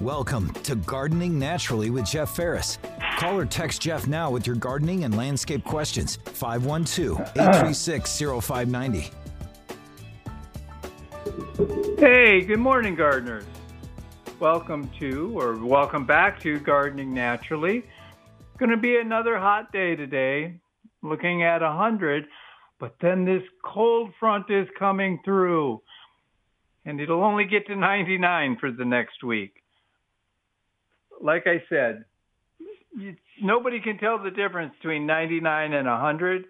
Welcome 0.00 0.50
to 0.62 0.76
Gardening 0.76 1.38
Naturally 1.38 1.90
with 1.90 2.06
Jeff 2.06 2.34
Ferris. 2.34 2.78
Call 3.18 3.38
or 3.38 3.44
text 3.44 3.82
Jeff 3.82 4.06
now 4.06 4.30
with 4.30 4.46
your 4.46 4.56
gardening 4.56 5.04
and 5.04 5.14
landscape 5.14 5.62
questions. 5.62 6.16
512 6.24 7.20
836 7.36 8.22
0590. 8.40 9.10
Hey, 11.98 12.40
good 12.40 12.60
morning, 12.60 12.94
gardeners. 12.94 13.44
Welcome 14.38 14.90
to, 15.00 15.38
or 15.38 15.62
welcome 15.62 16.06
back 16.06 16.40
to 16.40 16.58
Gardening 16.60 17.12
Naturally. 17.12 17.80
It's 17.80 18.56
going 18.58 18.70
to 18.70 18.78
be 18.78 18.96
another 18.96 19.38
hot 19.38 19.70
day 19.70 19.96
today, 19.96 20.54
looking 21.02 21.42
at 21.42 21.60
100, 21.60 22.24
but 22.78 22.94
then 23.02 23.26
this 23.26 23.42
cold 23.62 24.14
front 24.18 24.46
is 24.48 24.66
coming 24.78 25.20
through, 25.26 25.82
and 26.86 27.02
it'll 27.02 27.22
only 27.22 27.44
get 27.44 27.66
to 27.66 27.76
99 27.76 28.56
for 28.58 28.72
the 28.72 28.86
next 28.86 29.22
week 29.22 29.59
like 31.20 31.46
I 31.46 31.62
said, 31.68 32.04
you, 32.96 33.14
nobody 33.42 33.80
can 33.80 33.98
tell 33.98 34.22
the 34.22 34.30
difference 34.30 34.74
between 34.80 35.06
99 35.06 35.72
and 35.72 35.86
100. 35.86 36.44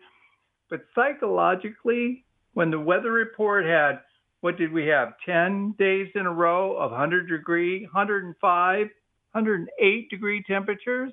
But 0.69 0.81
psychologically, 0.95 2.25
when 2.55 2.71
the 2.71 2.81
weather 2.81 3.11
report 3.11 3.65
had, 3.65 4.01
what 4.41 4.57
did 4.57 4.73
we 4.73 4.87
have, 4.87 5.15
10 5.27 5.75
days 5.79 6.09
in 6.15 6.27
a 6.27 6.33
row 6.33 6.77
of 6.77 6.93
100 6.93 7.29
degree, 7.29 7.83
105, 7.83 8.87
108 9.33 10.11
degree 10.11 10.43
temperatures? 10.47 11.13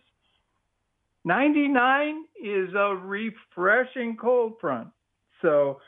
99 1.25 2.23
is 2.41 2.69
a 2.73 2.95
refreshing 2.95 4.15
cold 4.15 4.53
front. 4.61 4.87
So 5.41 5.81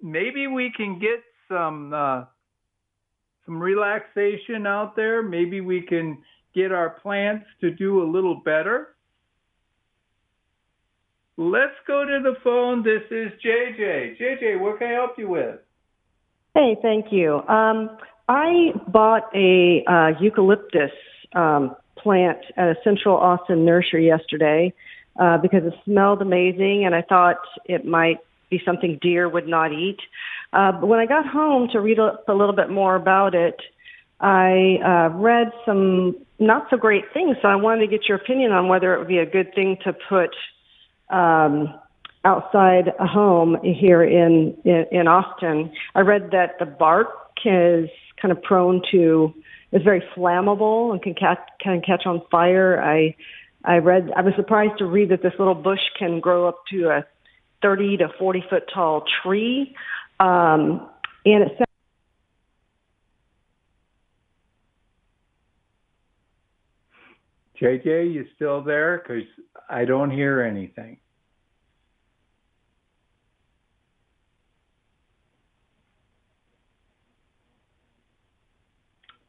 maybe 0.00 0.46
we 0.46 0.72
can 0.76 0.98
get 0.98 1.22
some 1.48 1.92
uh, 1.92 2.24
some 3.44 3.60
relaxation 3.60 4.66
out 4.66 4.94
there. 4.94 5.22
Maybe 5.22 5.60
we 5.60 5.82
can 5.82 6.18
get 6.54 6.72
our 6.72 6.90
plants 6.90 7.46
to 7.60 7.70
do 7.70 8.02
a 8.02 8.06
little 8.08 8.36
better? 8.44 8.94
Let's 11.36 11.74
go 11.86 12.04
to 12.04 12.20
the 12.22 12.34
phone. 12.44 12.82
This 12.82 13.02
is 13.10 13.32
JJ. 13.44 14.20
JJ, 14.20 14.60
what 14.60 14.78
can 14.78 14.88
I 14.88 14.92
help 14.92 15.12
you 15.16 15.28
with? 15.28 15.56
Hey, 16.54 16.76
thank 16.82 17.06
you. 17.10 17.40
Um, 17.48 17.96
I 18.28 18.72
bought 18.88 19.30
a 19.34 19.84
uh, 19.86 20.20
eucalyptus 20.20 20.90
um, 21.34 21.76
plant 21.96 22.38
at 22.56 22.68
a 22.68 22.74
Central 22.84 23.16
Austin 23.16 23.64
nursery 23.64 24.06
yesterday 24.06 24.72
uh, 25.18 25.38
because 25.38 25.64
it 25.64 25.74
smelled 25.84 26.22
amazing, 26.22 26.84
and 26.84 26.94
I 26.94 27.02
thought 27.02 27.38
it 27.64 27.84
might 27.84 28.18
be 28.50 28.60
something 28.64 28.98
deer 29.00 29.28
would 29.28 29.46
not 29.46 29.72
eat. 29.72 29.98
Uh, 30.52 30.72
but 30.72 30.86
when 30.86 30.98
I 30.98 31.06
got 31.06 31.26
home 31.26 31.68
to 31.72 31.80
read 31.80 31.98
a, 31.98 32.18
little 32.28 32.54
bit 32.54 32.70
more 32.70 32.96
about 32.96 33.34
it, 33.34 33.60
I 34.20 34.78
uh, 34.84 35.16
read 35.16 35.52
some 35.64 36.16
not 36.40 36.66
so 36.70 36.76
great 36.76 37.04
things, 37.12 37.36
so 37.42 37.48
I 37.48 37.56
wanted 37.56 37.82
to 37.82 37.86
get 37.86 38.08
your 38.08 38.16
opinion 38.16 38.52
on 38.52 38.68
whether 38.68 38.94
it 38.94 38.98
would 38.98 39.08
be 39.08 39.18
a 39.18 39.26
good 39.26 39.54
thing 39.54 39.76
to 39.84 39.92
put 39.92 40.34
um, 41.14 41.74
outside 42.24 42.92
a 42.98 43.06
home 43.06 43.58
here 43.62 44.02
in, 44.02 44.56
in 44.64 44.86
in 44.90 45.08
Austin. 45.08 45.72
I 45.94 46.00
read 46.00 46.30
that 46.32 46.58
the 46.58 46.66
bark 46.66 47.08
is 47.44 47.88
kind 48.20 48.32
of 48.32 48.42
prone 48.42 48.82
to 48.90 49.32
is 49.72 49.82
very 49.82 50.02
flammable 50.16 50.92
and 50.92 51.02
can 51.02 51.14
catch 51.14 51.38
can 51.62 51.82
catch 51.82 52.06
on 52.06 52.22
fire. 52.30 52.82
I 52.82 53.14
I 53.64 53.76
read 53.76 54.10
I 54.16 54.22
was 54.22 54.34
surprised 54.36 54.78
to 54.78 54.86
read 54.86 55.10
that 55.10 55.22
this 55.22 55.34
little 55.38 55.54
bush 55.54 55.80
can 55.98 56.20
grow 56.20 56.48
up 56.48 56.62
to 56.70 56.88
a 56.88 57.06
30 57.62 57.98
to 57.98 58.08
40 58.18 58.44
foot 58.48 58.62
tall 58.72 59.04
tree. 59.22 59.74
Um, 60.18 60.88
and 61.24 61.44
it 61.44 61.52
JJ, 67.60 68.12
you 68.12 68.26
still 68.36 68.62
there? 68.62 68.98
Because 68.98 69.24
I 69.68 69.84
don't 69.84 70.10
hear 70.10 70.40
anything. 70.40 70.98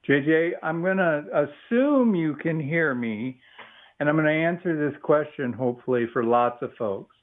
JJ, 0.07 0.51
I'm 0.63 0.81
going 0.81 0.97
to 0.97 1.47
assume 1.69 2.15
you 2.15 2.35
can 2.35 2.59
hear 2.59 2.95
me, 2.95 3.39
and 3.99 4.09
I'm 4.09 4.15
going 4.15 4.25
to 4.25 4.31
answer 4.31 4.89
this 4.89 4.99
question 5.01 5.53
hopefully 5.53 6.07
for 6.11 6.23
lots 6.23 6.61
of 6.61 6.71
folks. 6.77 7.15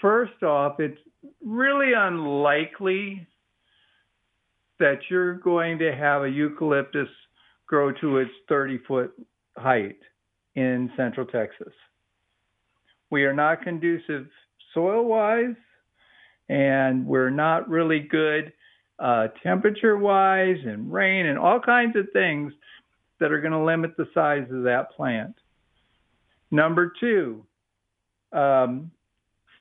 First 0.00 0.42
off, 0.42 0.80
it's 0.80 0.98
really 1.42 1.92
unlikely 1.96 3.26
that 4.78 4.98
you're 5.08 5.34
going 5.34 5.78
to 5.78 5.94
have 5.94 6.24
a 6.24 6.28
eucalyptus 6.28 7.08
grow 7.66 7.90
to 7.92 8.18
its 8.18 8.30
30 8.48 8.78
foot 8.86 9.14
height 9.56 9.98
in 10.54 10.90
central 10.96 11.26
Texas. 11.26 11.72
We 13.10 13.24
are 13.24 13.34
not 13.34 13.62
conducive 13.62 14.26
soil 14.72 15.04
wise, 15.04 15.54
and 16.48 17.06
we're 17.06 17.30
not 17.30 17.68
really 17.68 18.00
good 18.00 18.52
uh, 18.98 19.28
temperature 19.42 19.96
wise 19.96 20.58
and 20.64 20.92
rain 20.92 21.26
and 21.26 21.38
all 21.38 21.60
kinds 21.60 21.96
of 21.96 22.06
things 22.12 22.52
that 23.20 23.32
are 23.32 23.40
going 23.40 23.52
to 23.52 23.64
limit 23.64 23.96
the 23.96 24.08
size 24.14 24.46
of 24.50 24.64
that 24.64 24.92
plant. 24.92 25.34
Number 26.50 26.92
two, 27.00 27.44
um, 28.32 28.90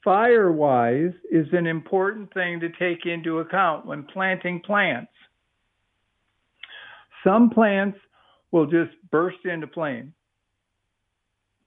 fire 0.04 0.52
wise 0.52 1.14
is 1.32 1.48
an 1.54 1.66
important 1.66 2.34
thing 2.34 2.60
to 2.60 2.70
take 2.70 3.06
into 3.06 3.40
account 3.40 3.86
when 3.86 4.04
planting 4.04 4.60
plants. 4.62 5.12
Some 7.24 7.50
plants 7.50 7.98
will 8.54 8.68
just 8.68 8.92
burst 9.12 9.46
into 9.46 9.68
flame. 9.68 10.14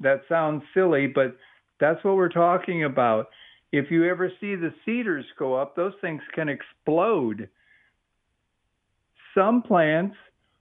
That 0.00 0.22
sounds 0.28 0.62
silly, 0.72 1.08
but 1.08 1.36
that's 1.80 2.02
what 2.04 2.16
we're 2.16 2.28
talking 2.28 2.84
about. 2.84 3.26
If 3.72 3.90
you 3.90 4.08
ever 4.08 4.30
see 4.40 4.54
the 4.54 4.72
cedars 4.86 5.26
go 5.36 5.54
up, 5.54 5.74
those 5.74 5.94
things 6.00 6.22
can 6.32 6.48
explode. 6.48 7.48
Some 9.34 9.62
plants 9.62 10.16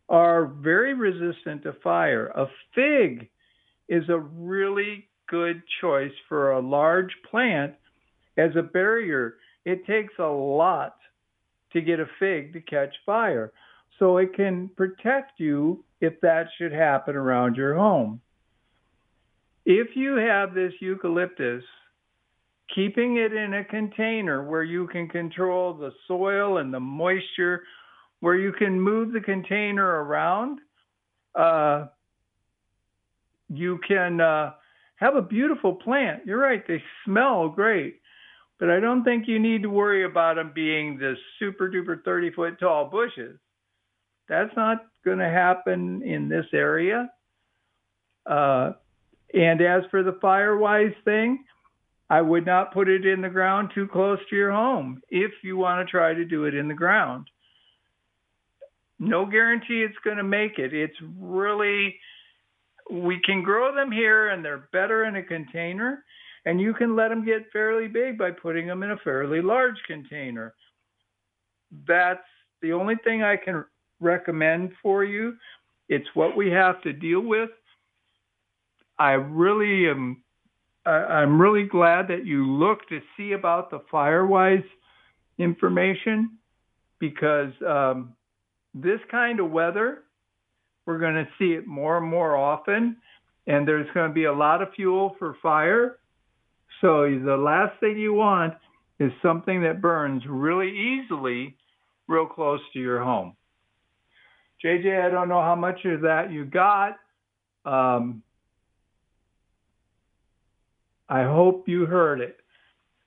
are 0.09 0.47
very 0.47 0.95
resistant 0.95 1.63
to 1.63 1.73
fire. 1.83 2.27
A 2.35 2.47
fig 2.73 3.29
is 3.87 4.09
a 4.09 4.17
really 4.17 5.07
good 5.27 5.61
choice 5.79 6.11
for 6.27 6.51
a 6.51 6.59
large 6.59 7.11
plant 7.29 7.75
as 8.35 8.51
a 8.57 8.63
barrier. 8.63 9.35
It 9.63 9.85
takes 9.85 10.13
a 10.17 10.23
lot 10.23 10.95
to 11.73 11.81
get 11.81 11.99
a 11.99 12.07
fig 12.19 12.53
to 12.53 12.61
catch 12.61 12.95
fire. 13.05 13.53
So 13.99 14.17
it 14.17 14.33
can 14.33 14.69
protect 14.75 15.39
you 15.39 15.84
if 16.01 16.19
that 16.21 16.47
should 16.57 16.71
happen 16.71 17.15
around 17.15 17.55
your 17.55 17.75
home. 17.75 18.21
If 19.65 19.95
you 19.95 20.15
have 20.15 20.53
this 20.53 20.73
eucalyptus, 20.79 21.63
keeping 22.73 23.17
it 23.17 23.33
in 23.33 23.53
a 23.53 23.63
container 23.63 24.43
where 24.43 24.63
you 24.63 24.87
can 24.87 25.07
control 25.07 25.73
the 25.73 25.91
soil 26.07 26.57
and 26.57 26.73
the 26.73 26.79
moisture, 26.79 27.63
where 28.19 28.35
you 28.35 28.51
can 28.51 28.79
move 28.79 29.11
the 29.11 29.21
container 29.21 30.03
around, 30.03 30.59
uh, 31.35 31.87
you 33.49 33.79
can 33.87 34.21
uh, 34.21 34.51
have 34.95 35.15
a 35.15 35.21
beautiful 35.21 35.73
plant. 35.73 36.25
You're 36.25 36.39
right, 36.39 36.65
they 36.67 36.81
smell 37.03 37.49
great, 37.49 38.01
but 38.59 38.69
I 38.69 38.79
don't 38.79 39.03
think 39.03 39.27
you 39.27 39.39
need 39.39 39.63
to 39.63 39.69
worry 39.69 40.05
about 40.05 40.35
them 40.35 40.51
being 40.53 40.97
the 40.97 41.15
super 41.39 41.69
duper 41.69 42.03
30 42.03 42.31
foot 42.31 42.59
tall 42.59 42.89
bushes. 42.89 43.37
That's 44.27 44.55
not 44.55 44.85
going 45.03 45.19
to 45.19 45.29
happen 45.29 46.01
in 46.01 46.29
this 46.29 46.45
area. 46.53 47.11
Uh, 48.25 48.71
and 49.33 49.61
as 49.61 49.83
for 49.91 50.01
the 50.01 50.13
Firewise 50.13 50.95
thing, 51.03 51.43
I 52.09 52.21
would 52.21 52.45
not 52.45 52.73
put 52.73 52.87
it 52.87 53.05
in 53.05 53.21
the 53.21 53.29
ground 53.29 53.71
too 53.73 53.87
close 53.87 54.19
to 54.29 54.35
your 54.35 54.51
home 54.51 55.01
if 55.09 55.31
you 55.43 55.57
want 55.57 55.85
to 55.85 55.91
try 55.91 56.13
to 56.13 56.25
do 56.25 56.45
it 56.45 56.53
in 56.53 56.67
the 56.67 56.73
ground. 56.73 57.27
No 58.99 59.25
guarantee 59.25 59.81
it's 59.81 59.97
going 60.03 60.17
to 60.17 60.23
make 60.23 60.57
it. 60.57 60.73
It's 60.73 60.95
really, 61.19 61.99
we 62.89 63.19
can 63.19 63.43
grow 63.43 63.75
them 63.75 63.91
here 63.91 64.29
and 64.29 64.45
they're 64.45 64.69
better 64.71 65.05
in 65.05 65.15
a 65.15 65.23
container. 65.23 66.03
And 66.45 66.61
you 66.61 66.75
can 66.75 66.95
let 66.95 67.09
them 67.09 67.25
get 67.25 67.51
fairly 67.51 67.87
big 67.87 68.19
by 68.19 68.31
putting 68.31 68.67
them 68.67 68.83
in 68.83 68.91
a 68.91 68.97
fairly 68.97 69.41
large 69.41 69.77
container. 69.87 70.53
That's 71.87 72.19
the 72.61 72.73
only 72.73 72.95
thing 73.03 73.23
I 73.23 73.35
can 73.35 73.65
recommend 74.05 74.71
for 74.81 75.03
you. 75.03 75.35
It's 75.89 76.07
what 76.13 76.37
we 76.37 76.49
have 76.51 76.81
to 76.83 76.93
deal 76.93 77.21
with. 77.21 77.49
I 78.97 79.11
really 79.11 79.89
am. 79.89 80.23
I'm 80.85 81.41
really 81.41 81.63
glad 81.63 82.07
that 82.09 82.25
you 82.25 82.45
look 82.45 82.87
to 82.89 82.99
see 83.17 83.33
about 83.33 83.71
the 83.71 83.79
Firewise 83.91 84.63
information 85.39 86.37
because 86.99 87.51
um, 87.67 88.13
this 88.73 88.99
kind 89.09 89.39
of 89.39 89.49
weather, 89.51 90.03
we're 90.85 90.99
going 90.99 91.15
to 91.15 91.27
see 91.39 91.53
it 91.53 91.65
more 91.65 91.97
and 91.97 92.07
more 92.07 92.37
often, 92.37 92.97
and 93.47 93.67
there's 93.67 93.87
going 93.93 94.09
to 94.09 94.13
be 94.13 94.25
a 94.25 94.33
lot 94.33 94.61
of 94.61 94.69
fuel 94.75 95.15
for 95.17 95.35
fire. 95.41 95.97
So 96.81 97.03
the 97.03 97.37
last 97.37 97.79
thing 97.79 97.97
you 97.97 98.13
want 98.13 98.53
is 98.99 99.11
something 99.21 99.63
that 99.63 99.81
burns 99.81 100.23
really 100.27 100.69
easily 100.69 101.57
real 102.07 102.27
close 102.27 102.61
to 102.73 102.79
your 102.79 103.03
home. 103.03 103.35
JJ, 104.63 105.05
I 105.05 105.09
don't 105.09 105.29
know 105.29 105.41
how 105.41 105.55
much 105.55 105.83
of 105.85 106.01
that 106.01 106.31
you 106.31 106.45
got. 106.45 106.97
Um, 107.65 108.23
I 111.09 111.23
hope 111.23 111.67
you 111.67 111.85
heard 111.85 112.21
it. 112.21 112.37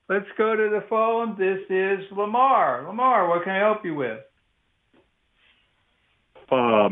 Let's 0.09 0.27
go 0.37 0.57
to 0.57 0.71
the 0.71 0.85
phone. 0.89 1.37
This 1.39 1.61
is 1.69 2.05
Lamar. 2.17 2.87
Lamar, 2.87 3.29
what 3.29 3.45
can 3.45 3.53
I 3.53 3.59
help 3.59 3.85
you 3.85 3.95
with? 3.95 4.21
Uh, 6.51 6.91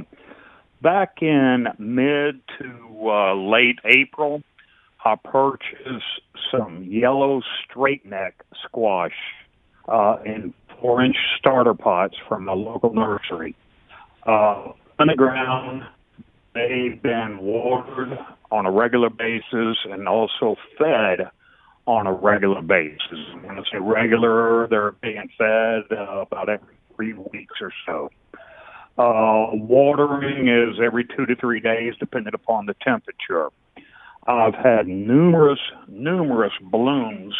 back 0.83 1.23
in 1.23 1.67
mid 1.79 2.41
to 2.59 3.11
uh, 3.11 3.35
late 3.35 3.79
April, 3.85 4.43
I 5.05 5.15
purchased 5.17 6.05
some 6.51 6.85
yellow 6.85 7.41
straight 7.65 8.05
neck 8.05 8.45
squash 8.65 9.15
uh, 9.89 10.17
in 10.25 10.53
four 10.81 11.03
inch 11.03 11.17
starter 11.39 11.75
pots 11.75 12.17
from 12.29 12.49
a 12.49 12.55
local 12.55 12.93
nursery. 12.93 13.55
Uh, 14.27 14.73
underground, 14.99 15.83
they've 16.55 17.01
been 17.01 17.39
watered 17.41 18.19
on 18.51 18.67
a 18.67 18.71
regular 18.71 19.11
basis 19.11 19.77
and 19.85 20.09
also 20.09 20.57
fed 20.79 21.31
on 21.87 22.07
a 22.07 22.13
regular 22.13 22.63
basis. 22.63 23.19
When 23.43 23.59
I 23.59 23.63
say 23.73 23.79
regular, 23.81 24.67
they're 24.69 24.93
being 24.93 25.29
fed 25.39 25.97
uh, 25.97 26.21
about 26.21 26.49
every 26.49 26.75
three 26.95 27.13
weeks 27.13 27.55
or 27.61 27.73
so. 27.87 28.11
Uh, 28.99 29.55
watering 29.55 30.49
is 30.49 30.81
every 30.85 31.05
two 31.05 31.27
to 31.27 31.37
three 31.37 31.61
days, 31.61 31.95
depending 32.01 32.35
upon 32.35 32.67
the 32.67 32.75
temperature. 32.83 33.51
I've 34.27 34.55
had 34.55 34.89
numerous, 34.89 35.61
numerous 35.87 36.53
blooms, 36.61 37.35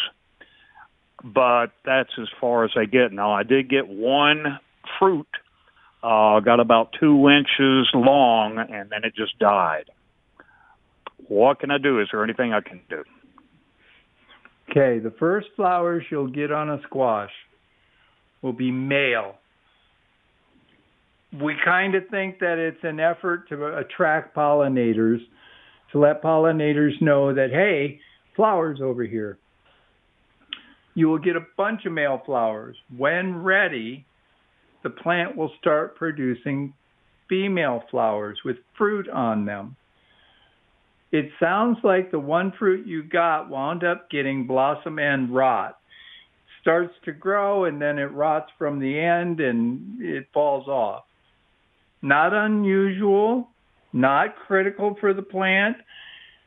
but 1.23 1.67
that's 1.83 2.11
as 2.21 2.27
far 2.39 2.63
as 2.63 2.71
I 2.77 2.85
get. 2.85 3.11
Now, 3.11 3.33
I 3.33 3.43
did 3.43 3.69
get 3.69 3.87
one 3.87 4.59
fruit, 4.97 5.27
uh, 6.03 6.39
got 6.39 6.59
about 6.59 6.93
two 6.99 7.29
inches 7.29 7.89
long, 7.93 8.57
and 8.57 8.89
then 8.89 9.03
it 9.03 9.13
just 9.15 9.37
died. 9.39 9.89
What 11.27 11.59
can 11.59 11.71
I 11.71 11.77
do? 11.77 11.99
Is 11.99 12.07
there 12.11 12.23
anything 12.23 12.53
I 12.53 12.61
can 12.61 12.81
do? 12.89 13.03
Okay, 14.69 14.99
the 14.99 15.13
first 15.17 15.47
flowers 15.55 16.03
you'll 16.11 16.27
get 16.27 16.51
on 16.51 16.69
a 16.69 16.81
squash 16.83 17.31
will 18.41 18.53
be 18.53 18.71
male. 18.71 19.35
We 21.41 21.55
kind 21.63 21.95
of 21.95 22.07
think 22.09 22.39
that 22.39 22.57
it's 22.57 22.83
an 22.83 22.99
effort 22.99 23.49
to 23.49 23.77
attract 23.77 24.35
pollinators, 24.35 25.19
to 25.91 25.99
let 25.99 26.21
pollinators 26.21 27.01
know 27.01 27.33
that, 27.33 27.49
hey, 27.51 27.99
flowers 28.35 28.79
over 28.81 29.03
here. 29.03 29.37
You 30.93 31.09
will 31.09 31.19
get 31.19 31.35
a 31.35 31.45
bunch 31.57 31.85
of 31.85 31.91
male 31.91 32.21
flowers. 32.25 32.75
When 32.95 33.43
ready, 33.43 34.05
the 34.87 35.01
plant 35.01 35.35
will 35.35 35.51
start 35.59 35.95
producing 35.95 36.73
female 37.27 37.83
flowers 37.91 38.39
with 38.45 38.57
fruit 38.77 39.09
on 39.09 39.45
them 39.45 39.75
it 41.11 41.29
sounds 41.39 41.77
like 41.83 42.11
the 42.11 42.19
one 42.19 42.51
fruit 42.59 42.85
you 42.85 43.03
got 43.03 43.49
wound 43.49 43.83
up 43.83 44.09
getting 44.09 44.45
blossom 44.45 44.99
end 44.99 45.33
rot. 45.33 45.77
Starts 46.61 46.93
to 47.05 47.13
grow 47.13 47.65
and 47.65 47.81
then 47.81 47.97
it 47.97 48.11
rots 48.11 48.51
from 48.57 48.79
the 48.79 48.99
end 48.99 49.39
and 49.39 50.01
it 50.01 50.27
falls 50.33 50.67
off. 50.67 51.05
Not 52.01 52.33
unusual, 52.33 53.47
not 53.93 54.35
critical 54.35 54.97
for 54.99 55.13
the 55.13 55.21
plant. 55.21 55.77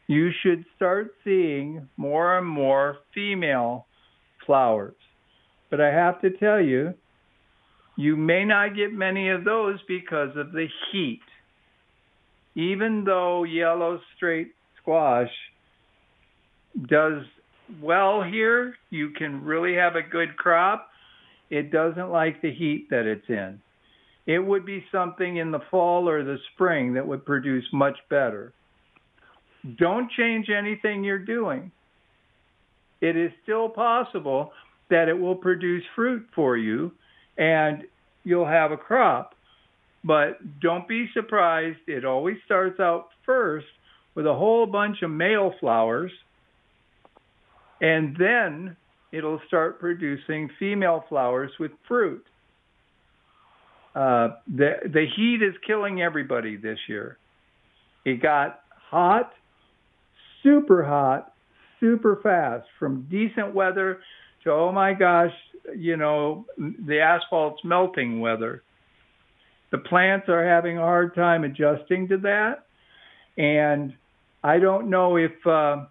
You 0.08 0.30
should 0.42 0.64
start 0.76 1.14
seeing 1.24 1.88
more 1.96 2.36
and 2.36 2.46
more 2.46 2.98
female 3.14 3.86
flowers. 4.44 4.94
But 5.70 5.80
I 5.80 5.88
have 5.88 6.20
to 6.20 6.30
tell 6.30 6.60
you, 6.60 6.94
you 8.00 8.16
may 8.16 8.44
not 8.44 8.74
get 8.74 8.92
many 8.92 9.28
of 9.28 9.44
those 9.44 9.78
because 9.86 10.36
of 10.36 10.52
the 10.52 10.66
heat 10.90 11.20
even 12.54 13.04
though 13.04 13.44
yellow 13.44 14.00
straight 14.16 14.52
squash 14.80 15.30
does 16.88 17.22
well 17.80 18.22
here, 18.22 18.74
you 18.90 19.10
can 19.10 19.44
really 19.44 19.74
have 19.74 19.96
a 19.96 20.02
good 20.02 20.36
crop. 20.36 20.88
It 21.50 21.70
doesn't 21.70 22.10
like 22.10 22.42
the 22.42 22.52
heat 22.52 22.88
that 22.90 23.06
it's 23.06 23.28
in. 23.28 23.60
It 24.26 24.38
would 24.38 24.66
be 24.66 24.84
something 24.92 25.38
in 25.38 25.50
the 25.50 25.60
fall 25.70 26.08
or 26.08 26.22
the 26.22 26.38
spring 26.54 26.94
that 26.94 27.06
would 27.06 27.24
produce 27.24 27.64
much 27.72 27.96
better. 28.08 28.52
Don't 29.78 30.10
change 30.12 30.48
anything 30.48 31.04
you're 31.04 31.18
doing. 31.18 31.70
It 33.00 33.16
is 33.16 33.32
still 33.42 33.68
possible 33.68 34.52
that 34.90 35.08
it 35.08 35.18
will 35.18 35.34
produce 35.34 35.84
fruit 35.94 36.26
for 36.34 36.56
you 36.56 36.92
and 37.38 37.84
you'll 38.24 38.46
have 38.46 38.72
a 38.72 38.76
crop. 38.76 39.34
But 40.02 40.38
don't 40.60 40.88
be 40.88 41.08
surprised. 41.12 41.78
It 41.86 42.04
always 42.04 42.36
starts 42.46 42.80
out 42.80 43.08
first 43.26 43.66
with 44.14 44.26
a 44.26 44.34
whole 44.34 44.66
bunch 44.66 45.02
of 45.02 45.10
male 45.10 45.52
flowers, 45.60 46.10
and 47.80 48.16
then 48.18 48.76
it'll 49.12 49.40
start 49.46 49.78
producing 49.78 50.50
female 50.58 51.04
flowers 51.08 51.50
with 51.58 51.72
fruit. 51.86 52.24
Uh, 53.94 54.28
the 54.46 54.76
the 54.84 55.06
heat 55.16 55.42
is 55.42 55.54
killing 55.66 56.00
everybody 56.00 56.56
this 56.56 56.78
year. 56.88 57.18
It 58.04 58.22
got 58.22 58.60
hot, 58.90 59.32
super 60.42 60.84
hot, 60.84 61.34
super 61.80 62.20
fast, 62.22 62.66
from 62.78 63.06
decent 63.10 63.54
weather 63.54 64.00
to 64.44 64.50
oh 64.52 64.72
my 64.72 64.94
gosh, 64.94 65.32
you 65.76 65.96
know, 65.96 66.46
the 66.58 67.00
asphalt's 67.00 67.62
melting 67.64 68.20
weather. 68.20 68.62
The 69.70 69.78
plants 69.78 70.28
are 70.28 70.44
having 70.44 70.78
a 70.78 70.82
hard 70.82 71.14
time 71.14 71.44
adjusting 71.44 72.08
to 72.08 72.18
that. 72.18 72.64
And 73.36 73.94
I 74.42 74.58
don't 74.58 74.90
know 74.90 75.16
if 75.16 75.32
uh, 75.46 75.84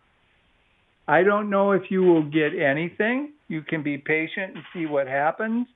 I 1.08 1.24
don't 1.24 1.50
know 1.50 1.72
if 1.72 1.84
you 1.90 2.04
will 2.04 2.24
get 2.24 2.54
anything. 2.54 3.34
You 3.48 3.62
can 3.62 3.82
be 3.82 3.98
patient 3.98 4.56
and 4.56 4.64
see 4.74 4.86
what 4.86 5.08
happens. 5.08 5.68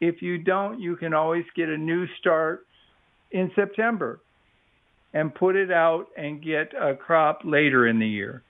If 0.00 0.22
you 0.22 0.38
don't, 0.38 0.80
you 0.80 0.96
can 0.96 1.14
always 1.14 1.44
get 1.54 1.68
a 1.68 1.76
new 1.76 2.06
start 2.18 2.66
in 3.30 3.50
September 3.54 4.20
and 5.14 5.34
put 5.34 5.56
it 5.56 5.70
out 5.70 6.06
and 6.16 6.42
get 6.42 6.72
a 6.74 6.96
crop 6.96 7.42
later 7.44 7.86
in 7.86 7.98
the 7.98 8.08
year. 8.08 8.42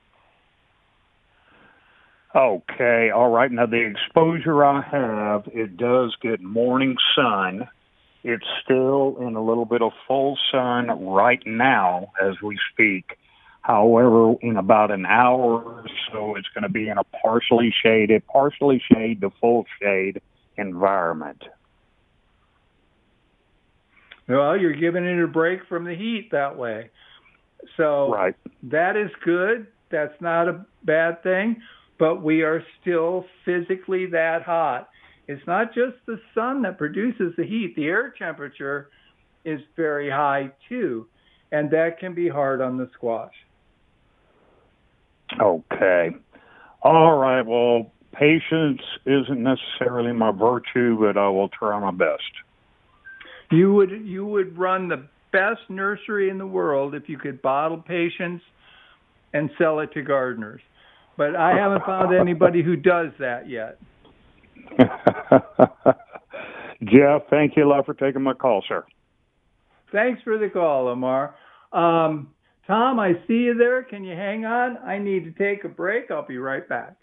Okay, 2.34 3.10
all 3.10 3.30
right. 3.30 3.50
Now 3.50 3.66
the 3.66 3.84
exposure 3.84 4.64
I 4.64 4.80
have, 4.82 5.48
it 5.52 5.76
does 5.76 6.16
get 6.22 6.40
morning 6.40 6.96
sun 7.14 7.68
it's 8.24 8.46
still 8.62 9.16
in 9.20 9.34
a 9.34 9.42
little 9.42 9.64
bit 9.64 9.82
of 9.82 9.92
full 10.06 10.38
sun 10.50 10.86
right 11.06 11.42
now 11.44 12.12
as 12.22 12.40
we 12.40 12.58
speak. 12.72 13.18
However, 13.62 14.34
in 14.40 14.56
about 14.56 14.90
an 14.90 15.06
hour 15.06 15.62
or 15.62 15.84
so, 16.12 16.36
it's 16.36 16.48
going 16.54 16.62
to 16.62 16.68
be 16.68 16.88
in 16.88 16.98
a 16.98 17.04
partially 17.04 17.72
shaded, 17.82 18.26
partially 18.26 18.82
shade 18.92 19.20
to 19.20 19.30
full 19.40 19.66
shade 19.80 20.20
environment. 20.56 21.42
Well, 24.28 24.56
you're 24.56 24.74
giving 24.74 25.04
it 25.04 25.22
a 25.22 25.26
break 25.26 25.60
from 25.68 25.84
the 25.84 25.94
heat 25.94 26.30
that 26.32 26.56
way. 26.56 26.90
So 27.76 28.12
right. 28.12 28.34
that 28.64 28.96
is 28.96 29.10
good. 29.24 29.66
That's 29.90 30.20
not 30.20 30.48
a 30.48 30.64
bad 30.84 31.22
thing, 31.22 31.60
but 32.02 32.20
we 32.20 32.42
are 32.42 32.64
still 32.80 33.24
physically 33.44 34.06
that 34.06 34.42
hot. 34.42 34.88
It's 35.28 35.46
not 35.46 35.68
just 35.72 35.94
the 36.04 36.20
sun 36.34 36.62
that 36.62 36.76
produces 36.76 37.32
the 37.36 37.44
heat, 37.44 37.76
the 37.76 37.84
air 37.84 38.12
temperature 38.18 38.88
is 39.44 39.60
very 39.76 40.10
high 40.10 40.50
too, 40.68 41.06
and 41.52 41.70
that 41.70 42.00
can 42.00 42.12
be 42.12 42.28
hard 42.28 42.60
on 42.60 42.76
the 42.76 42.90
squash. 42.94 43.34
Okay. 45.40 46.10
All 46.82 47.18
right. 47.18 47.46
Well, 47.46 47.92
patience 48.12 48.82
isn't 49.06 49.40
necessarily 49.40 50.12
my 50.12 50.32
virtue, 50.32 50.98
but 50.98 51.16
I 51.16 51.28
will 51.28 51.50
try 51.50 51.78
my 51.78 51.92
best. 51.92 52.32
You 53.52 53.74
would 53.74 53.92
you 53.92 54.26
would 54.26 54.58
run 54.58 54.88
the 54.88 55.06
best 55.30 55.60
nursery 55.68 56.30
in 56.30 56.38
the 56.38 56.48
world 56.48 56.96
if 56.96 57.08
you 57.08 57.16
could 57.16 57.40
bottle 57.42 57.78
patience 57.78 58.42
and 59.32 59.50
sell 59.56 59.78
it 59.78 59.92
to 59.92 60.02
gardeners. 60.02 60.62
But 61.16 61.36
I 61.36 61.56
haven't 61.56 61.84
found 61.84 62.14
anybody 62.14 62.62
who 62.62 62.76
does 62.76 63.12
that 63.18 63.48
yet. 63.48 63.78
Jeff, 66.84 67.22
thank 67.30 67.56
you 67.56 67.64
a 67.64 67.68
lot 67.68 67.86
for 67.86 67.94
taking 67.94 68.22
my 68.22 68.34
call, 68.34 68.64
sir. 68.66 68.84
Thanks 69.92 70.22
for 70.22 70.38
the 70.38 70.48
call, 70.48 70.84
Lamar. 70.84 71.34
Um, 71.72 72.32
Tom, 72.66 72.98
I 72.98 73.14
see 73.26 73.34
you 73.34 73.54
there. 73.54 73.82
Can 73.82 74.04
you 74.04 74.16
hang 74.16 74.44
on? 74.44 74.78
I 74.78 74.98
need 74.98 75.24
to 75.24 75.32
take 75.32 75.64
a 75.64 75.68
break. 75.68 76.10
I'll 76.10 76.26
be 76.26 76.38
right 76.38 76.66
back. 76.68 76.96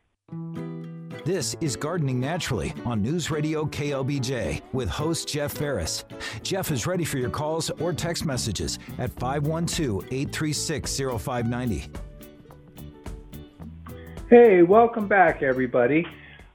This 1.25 1.55
is 1.61 1.75
Gardening 1.75 2.19
Naturally 2.19 2.73
on 2.85 3.01
News 3.01 3.29
Radio 3.29 3.65
KLBJ 3.65 4.61
with 4.73 4.89
host 4.89 5.27
Jeff 5.27 5.51
Ferris. 5.51 6.05
Jeff 6.41 6.71
is 6.71 6.87
ready 6.87 7.03
for 7.03 7.17
your 7.17 7.29
calls 7.29 7.69
or 7.69 7.93
text 7.93 8.25
messages 8.25 8.79
at 8.97 9.11
512 9.11 10.05
836 10.05 10.97
0590. 10.97 12.08
Hey, 14.29 14.61
welcome 14.61 15.07
back, 15.07 15.41
everybody. 15.41 16.05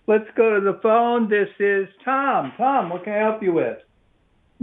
Let's 0.06 0.30
go 0.36 0.54
to 0.54 0.60
the 0.60 0.78
phone. 0.80 1.28
This 1.28 1.48
is 1.58 1.88
Tom. 2.04 2.52
Tom, 2.56 2.88
what 2.88 3.02
can 3.02 3.14
I 3.14 3.16
help 3.16 3.42
you 3.42 3.52
with? 3.52 3.78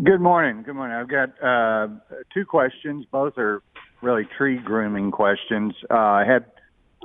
Good 0.01 0.21
morning. 0.21 0.63
Good 0.63 0.75
morning. 0.75 0.95
I've 0.95 1.09
got 1.09 1.31
uh, 1.43 1.89
two 2.33 2.45
questions. 2.45 3.05
Both 3.11 3.37
are 3.37 3.61
really 4.01 4.23
tree 4.37 4.59
grooming 4.59 5.11
questions. 5.11 5.73
Uh, 5.89 5.95
I 5.97 6.23
had 6.25 6.45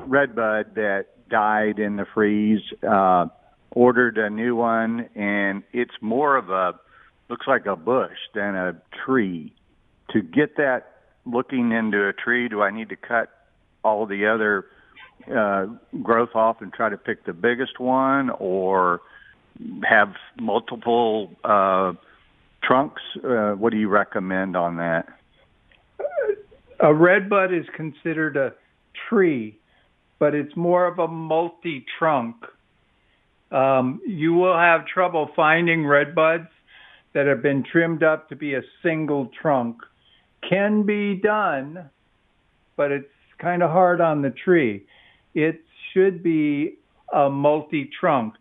redbud 0.07 0.77
that 0.77 1.07
died 1.29 1.81
in 1.81 1.97
the 1.97 2.07
freeze. 2.15 2.63
Uh, 2.89 3.27
ordered 3.73 4.17
a 4.17 4.31
new 4.31 4.55
one, 4.55 5.09
and 5.17 5.65
it's 5.73 5.95
more 6.01 6.37
of 6.37 6.51
a 6.51 6.79
looks 7.29 7.49
like 7.49 7.67
a 7.67 7.75
bush 7.75 8.17
than 8.33 8.55
a 8.55 8.81
tree. 9.05 9.53
To 10.11 10.23
get 10.23 10.57
that 10.57 10.83
looking 11.25 11.73
into 11.73 12.07
a 12.07 12.13
tree, 12.13 12.49
do 12.49 12.63
I 12.63 12.71
need 12.71 12.91
to 12.91 12.97
cut 12.97 13.29
all 13.83 14.07
the 14.07 14.29
other 14.29 14.67
uh, 15.35 15.67
growth 16.03 16.35
off 16.35 16.63
and 16.63 16.73
try 16.73 16.89
to 16.89 16.97
pick 16.97 17.25
the 17.25 17.33
biggest 17.33 17.81
one, 17.81 18.31
or 18.31 19.01
have 19.83 20.15
multiple 20.41 21.33
uh, 21.45 21.93
trunks? 22.63 23.03
Uh, 23.25 23.53
what 23.53 23.71
do 23.71 23.79
you 23.79 23.89
recommend 23.89 24.57
on 24.57 24.77
that? 24.77 25.09
A 26.81 26.93
redbud 26.93 27.53
is 27.53 27.67
considered 27.75 28.37
a 28.37 28.53
tree, 29.09 29.59
but 30.19 30.35
it's 30.35 30.55
more 30.57 30.87
of 30.87 30.99
a 30.99 31.09
multi-trunk. 31.09 32.37
Um, 33.51 34.01
you 34.07 34.35
will 34.35 34.57
have 34.57 34.87
trouble 34.87 35.31
finding 35.35 35.85
redbuds 35.85 36.49
that 37.15 37.27
have 37.27 37.43
been 37.43 37.65
trimmed 37.65 38.03
up 38.03 38.29
to 38.29 38.37
be 38.37 38.55
a 38.55 38.63
single 38.83 39.31
trunk. 39.41 39.79
Can 40.49 40.83
be 40.83 41.15
done, 41.15 41.89
but 42.77 42.93
it's 42.93 43.09
kind 43.39 43.63
of 43.63 43.71
hard 43.71 44.01
on 44.01 44.23
the 44.23 44.31
tree. 44.31 44.85
It 45.37 45.61
should 45.93 46.23
be 46.23 46.79
a 47.13 47.29
multi 47.29 47.91
trunk. 48.01 48.35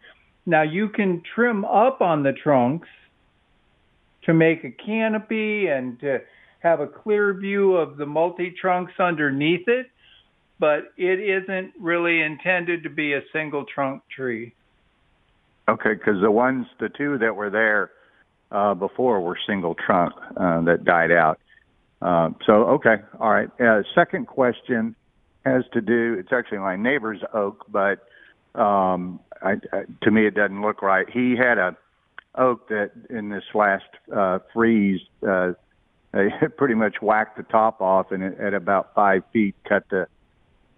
Now 0.46 0.62
you 0.62 0.88
can 0.88 1.22
trim 1.36 1.66
up 1.66 2.00
on 2.02 2.24
the 2.24 2.32
trunks 2.32 2.88
to 4.24 4.34
make 4.34 4.64
a 4.64 4.72
canopy 4.72 5.68
and 5.68 6.00
to 6.00 6.22
have 6.60 6.80
a 6.80 6.88
clear 6.88 7.34
view 7.34 7.76
of 7.76 7.98
the 7.98 8.06
multi 8.06 8.50
trunks 8.50 8.94
underneath 8.98 9.68
it, 9.68 9.88
but 10.58 10.94
it 10.96 11.20
isn't 11.20 11.74
really 11.80 12.22
intended 12.22 12.84
to 12.84 12.90
be 12.90 13.14
a 13.14 13.22
single 13.34 13.66
trunk 13.66 14.02
tree. 14.10 14.54
Okay, 15.68 15.96
because 15.96 16.22
the 16.22 16.32
ones, 16.32 16.66
the 16.80 16.88
two 16.88 17.18
that 17.18 17.36
were 17.36 17.50
there 17.50 17.92
uh, 18.52 18.74
before 18.74 19.20
were 19.20 19.38
single 19.46 19.76
trunk 19.76 20.14
uh, 20.38 20.62
that 20.62 20.86
died 20.86 21.12
out. 21.12 21.40
Uh, 22.02 22.30
so, 22.46 22.54
okay, 22.54 22.96
all 23.20 23.32
right. 23.32 23.50
Uh, 23.60 23.82
second 23.94 24.28
question 24.28 24.96
has 25.46 25.64
to 25.74 25.82
do. 25.82 26.16
It's 26.20 26.34
actually 26.34 26.60
my 26.60 26.76
neighbor's 26.76 27.22
oak, 27.34 27.66
but 27.70 28.08
um, 28.60 29.20
I, 29.42 29.54
I, 29.72 29.84
to 30.04 30.12
me 30.12 30.26
it 30.26 30.36
doesn't 30.36 30.62
look 30.62 30.82
right. 30.82 31.08
He 31.10 31.36
had 31.36 31.58
a 31.58 31.78
oak 32.36 32.68
that 32.70 32.92
in 33.10 33.30
this 33.30 33.44
last 33.54 33.86
uh, 34.14 34.40
freeze, 34.54 35.02
uh, 35.28 35.54
they 36.14 36.30
pretty 36.58 36.76
much 36.76 37.02
whacked 37.02 37.38
the 37.38 37.44
top 37.44 37.82
off, 37.82 38.12
and 38.12 38.24
at 38.24 38.54
about 38.54 38.94
five 38.96 39.24
feet, 39.34 39.56
cut 39.68 39.84
the 39.90 40.08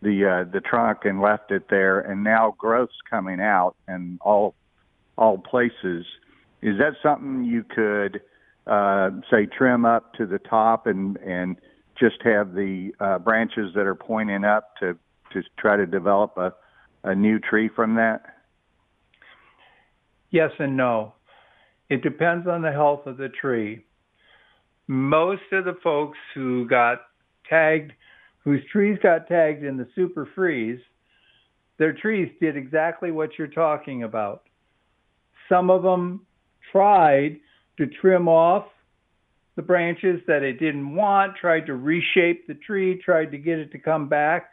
the 0.01 0.25
uh, 0.25 0.51
the 0.51 0.61
trunk 0.61 1.05
and 1.05 1.21
left 1.21 1.51
it 1.51 1.69
there, 1.69 1.99
and 1.99 2.23
now 2.23 2.55
growth's 2.57 3.01
coming 3.09 3.39
out, 3.39 3.75
and 3.87 4.19
all 4.21 4.55
all 5.17 5.37
places. 5.37 6.05
Is 6.61 6.77
that 6.79 6.93
something 7.03 7.45
you 7.45 7.63
could 7.63 8.21
uh, 8.65 9.11
say 9.29 9.45
trim 9.45 9.85
up 9.85 10.13
to 10.15 10.25
the 10.25 10.39
top 10.39 10.87
and 10.87 11.17
and 11.17 11.57
just 11.99 12.21
have 12.23 12.53
the 12.53 12.91
uh, 12.99 13.19
branches 13.19 13.71
that 13.75 13.85
are 13.85 13.95
pointing 13.95 14.43
up 14.43 14.75
to 14.79 14.97
to 15.33 15.41
try 15.57 15.75
to 15.75 15.85
develop 15.85 16.37
a 16.37 16.53
a 17.03 17.15
new 17.15 17.39
tree 17.39 17.69
from 17.73 17.95
that? 17.95 18.37
Yes 20.29 20.51
and 20.59 20.75
no. 20.75 21.13
It 21.89 22.03
depends 22.03 22.47
on 22.47 22.61
the 22.61 22.71
health 22.71 23.05
of 23.05 23.17
the 23.17 23.29
tree. 23.29 23.85
Most 24.87 25.43
of 25.51 25.65
the 25.65 25.77
folks 25.83 26.17
who 26.33 26.67
got 26.67 26.99
tagged, 27.49 27.93
whose 28.43 28.61
trees 28.71 28.97
got 29.01 29.27
tagged 29.27 29.63
in 29.63 29.77
the 29.77 29.87
super 29.95 30.27
freeze, 30.35 30.79
their 31.77 31.93
trees 31.93 32.29
did 32.41 32.57
exactly 32.57 33.11
what 33.11 33.37
you're 33.37 33.47
talking 33.47 34.03
about. 34.03 34.43
Some 35.47 35.69
of 35.69 35.83
them 35.83 36.25
tried 36.71 37.37
to 37.77 37.87
trim 37.87 38.27
off 38.27 38.65
the 39.57 39.63
branches 39.63 40.21
that 40.27 40.43
it 40.43 40.59
didn't 40.59 40.95
want, 40.95 41.35
tried 41.35 41.65
to 41.65 41.73
reshape 41.73 42.45
the 42.45 42.53
tree, 42.53 43.01
tried 43.03 43.31
to 43.31 43.39
get 43.39 43.57
it 43.57 43.71
to 43.71 43.79
come 43.79 44.07
back. 44.07 44.51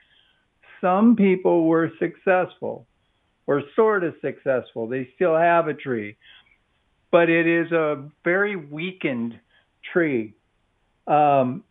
Some 0.80 1.14
people 1.14 1.66
were 1.66 1.92
successful 1.99 2.87
or 3.46 3.62
sort 3.76 4.02
of 4.02 4.14
successful. 4.23 4.88
They 4.88 5.11
still 5.14 5.37
have 5.37 5.68
a 5.68 5.75
tree, 5.75 6.16
but 7.12 7.28
it 7.28 7.46
is 7.46 7.70
a 7.70 8.08
very 8.25 8.56
weakened 8.56 9.38
tree. 9.92 10.32
Um, 11.06 11.64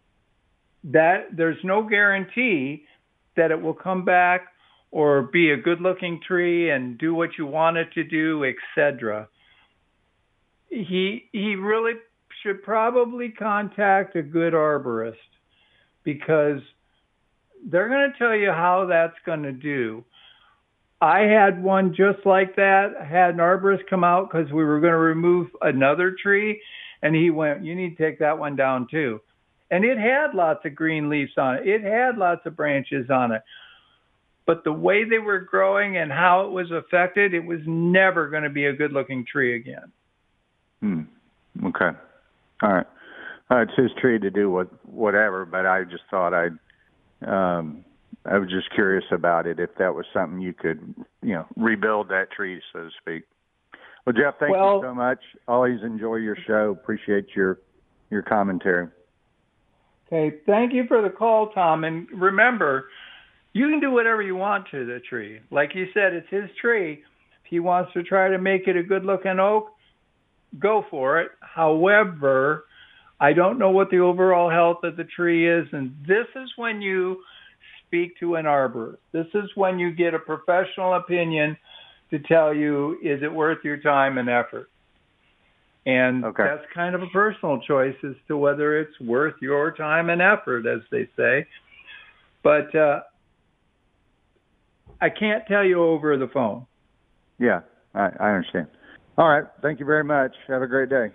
that 0.84 1.36
there's 1.36 1.58
no 1.64 1.82
guarantee 1.82 2.86
that 3.36 3.50
it 3.50 3.60
will 3.60 3.74
come 3.74 4.06
back 4.06 4.50
or 4.92 5.24
be 5.24 5.50
a 5.50 5.58
good 5.58 5.82
looking 5.82 6.22
tree 6.22 6.70
and 6.70 7.00
do 7.00 7.16
what 7.16 7.32
you 7.40 7.48
want 7.48 7.78
it 7.78 7.92
to 7.94 8.04
do, 8.04 8.46
etc. 8.46 9.28
He 10.70 11.30
he 11.32 11.56
really 11.56 11.94
should 12.44 12.62
probably 12.62 13.30
contact 13.30 14.16
a 14.16 14.22
good 14.22 14.54
arborist 14.54 15.16
because 16.04 16.60
they're 17.66 17.90
going 17.90 18.12
to 18.12 18.18
tell 18.18 18.36
you 18.36 18.52
how 18.52 18.86
that's 18.86 19.16
going 19.26 19.44
to 19.44 19.52
do. 19.54 20.04
I 21.02 21.22
had 21.22 21.64
one 21.64 21.96
just 21.96 22.26
like 22.26 22.56
that. 22.58 22.94
I 23.00 23.06
had 23.06 23.32
an 23.32 23.38
arborist 23.38 23.88
come 23.90 24.04
out 24.04 24.30
because 24.30 24.52
we 24.52 24.64
were 24.64 24.80
going 24.80 24.92
to 24.92 24.98
remove 24.98 25.48
another 25.62 26.16
tree, 26.22 26.62
and 27.02 27.16
he 27.16 27.30
went, 27.30 27.64
"You 27.64 27.76
need 27.76 27.98
to 27.98 28.04
take 28.04 28.20
that 28.20 28.38
one 28.38 28.56
down 28.56 28.88
too." 28.90 29.20
And 29.72 29.84
it 29.84 29.98
had 29.98 30.34
lots 30.34 30.66
of 30.66 30.76
green 30.76 31.10
leaves 31.10 31.34
on 31.38 31.56
it. 31.56 31.68
It 31.68 31.82
had 31.82 32.18
lots 32.18 32.46
of 32.46 32.56
branches 32.56 33.10
on 33.10 33.32
it 33.32 33.42
but 34.46 34.64
the 34.64 34.74
way 34.74 35.04
they 35.04 35.20
were 35.20 35.40
growing 35.40 35.98
and 35.98 36.12
how 36.12 36.46
it 36.46 36.52
was 36.52 36.72
affected, 36.72 37.34
it 37.34 37.46
was 37.46 37.60
never 37.66 38.28
going 38.30 38.44
to 38.44 38.50
be 38.50 38.66
a 38.66 38.74
good 38.74 38.92
looking 38.92 39.26
tree 39.26 39.56
again. 39.56 39.92
Hmm. 40.82 41.02
Okay. 41.66 41.92
All 42.64 42.74
right. 42.74 42.88
Uh, 43.52 43.58
it's 43.58 43.74
his 43.76 43.92
tree 44.00 44.18
to 44.18 44.32
do 44.32 44.50
what 44.50 44.70
whatever, 44.86 45.46
but 45.46 45.66
I 45.66 45.84
just 45.84 46.04
thought 46.10 46.34
I'd. 46.34 46.58
Um, 47.28 47.84
I 48.26 48.38
was 48.38 48.50
just 48.50 48.74
curious 48.74 49.04
about 49.12 49.48
it 49.48 49.60
if 49.60 49.72
that 49.80 49.94
was 49.94 50.06
something 50.14 50.40
you 50.40 50.54
could, 50.54 50.96
you 51.22 51.34
know, 51.34 51.46
rebuild 51.58 52.08
that 52.10 52.32
tree, 52.32 52.62
so 52.72 52.86
to 52.86 52.90
speak. 53.02 53.24
Well, 54.06 54.14
Jeff, 54.14 54.36
thank 54.40 54.54
well, 54.54 54.78
you 54.78 54.82
so 54.84 54.96
much. 54.96 55.20
Always 55.48 55.82
enjoy 55.84 56.16
your 56.18 56.38
show. 56.48 56.72
Appreciate 56.72 57.28
your 57.36 57.60
your 58.10 58.22
commentary. 58.22 58.88
Okay, 60.08 60.38
thank 60.46 60.74
you 60.74 60.86
for 60.88 61.02
the 61.02 61.10
call, 61.10 61.50
Tom. 61.50 61.84
And 61.84 62.08
remember, 62.12 62.86
you 63.52 63.68
can 63.70 63.80
do 63.80 63.92
whatever 63.92 64.22
you 64.22 64.36
want 64.36 64.68
to 64.72 64.86
the 64.86 65.00
tree. 65.00 65.40
Like 65.52 65.76
you 65.76 65.88
said, 65.94 66.14
it's 66.14 66.30
his 66.30 66.50
tree. 66.62 66.94
If 66.94 67.50
he 67.50 67.60
wants 67.60 67.92
to 67.94 68.04
try 68.04 68.30
to 68.30 68.38
make 68.38 68.68
it 68.68 68.78
a 68.78 68.84
good 68.84 69.06
looking 69.06 69.40
oak, 69.40 69.70
go 70.60 70.86
for 70.90 71.20
it. 71.22 71.32
However, 71.42 72.66
I 73.20 73.34
don't 73.34 73.58
know 73.58 73.72
what 73.72 73.90
the 73.90 74.00
overall 74.00 74.50
health 74.50 74.84
of 74.84 74.98
the 74.98 75.04
tree 75.04 75.50
is, 75.50 75.68
and 75.72 75.96
this 76.08 76.28
is 76.36 76.52
when 76.56 76.82
you 76.82 77.22
speak 77.88 78.18
to 78.20 78.36
an 78.36 78.46
arborist. 78.46 78.98
This 79.12 79.28
is 79.34 79.50
when 79.56 79.80
you 79.80 79.92
get 79.92 80.14
a 80.14 80.20
professional 80.20 80.96
opinion 80.96 81.58
to 82.10 82.20
tell 82.20 82.54
you 82.54 82.98
is 83.04 83.22
it 83.24 83.32
worth 83.32 83.60
your 83.64 83.78
time 83.78 84.18
and 84.18 84.30
effort. 84.30 84.70
And 85.86 86.24
okay. 86.24 86.44
that's 86.44 86.66
kind 86.74 86.96
of 86.96 87.02
a 87.02 87.08
personal 87.08 87.60
choice 87.60 87.96
as 88.04 88.16
to 88.28 88.38
whether 88.38 88.80
it's 88.80 88.98
worth 89.02 89.36
your 89.42 89.72
time 89.76 90.10
and 90.10 90.22
effort, 90.22 90.66
as 90.66 90.80
they 90.92 91.10
say. 91.18 91.46
But 92.42 92.74
uh, 92.76 93.02
I 95.02 95.10
can't 95.10 95.46
tell 95.48 95.64
you 95.64 95.84
over 95.84 96.18
the 96.18 96.28
phone. 96.28 96.66
Yeah, 97.40 97.62
I, 97.94 98.10
I 98.20 98.30
understand. 98.32 98.68
All 99.18 99.30
right. 99.30 99.46
Thank 99.62 99.80
you 99.80 99.86
very 99.86 100.04
much. 100.04 100.34
Have 100.48 100.62
a 100.62 100.68
great 100.68 100.90
day. 100.90 101.08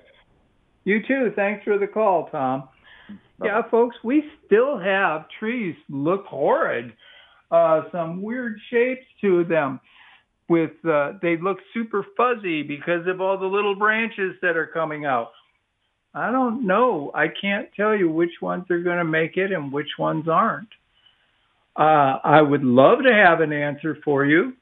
You 0.85 1.01
too. 1.07 1.33
Thanks 1.35 1.65
for 1.65 1.79
the 1.79 1.87
call, 1.87 2.29
Tom. 2.31 2.69
Bye. 3.39 3.47
Yeah, 3.47 3.63
folks, 3.71 3.97
we 4.03 4.25
still 4.47 4.79
have 4.79 5.27
trees 5.39 5.77
look 5.89 6.25
horrid. 6.27 6.93
Uh, 7.51 7.83
some 7.93 8.23
weird 8.23 8.59
shapes 8.71 9.05
to 9.21 9.45
them. 9.45 9.81
With 10.49 10.73
uh, 10.89 11.13
they 11.21 11.37
look 11.37 11.59
super 11.75 12.07
fuzzy 12.17 12.63
because 12.63 13.07
of 13.07 13.21
all 13.21 13.37
the 13.39 13.47
little 13.47 13.75
branches 13.75 14.35
that 14.41 14.57
are 14.57 14.67
coming 14.67 15.05
out. 15.05 15.33
I 16.15 16.33
don't 16.33 16.67
know. 16.67 17.11
I 17.15 17.27
can't 17.29 17.69
tell 17.77 17.95
you 17.95 18.11
which 18.11 18.31
ones 18.41 18.65
are 18.71 18.81
going 18.81 18.97
to 18.97 19.05
make 19.05 19.37
it 19.37 19.53
and 19.53 19.71
which 19.71 19.91
ones 19.99 20.27
aren't. 20.27 20.69
Uh, 21.77 22.19
I 22.25 22.41
would 22.41 22.65
love 22.65 23.01
to 23.07 23.13
have 23.13 23.41
an 23.41 23.53
answer 23.53 23.99
for 24.05 24.25
you. 24.25 24.55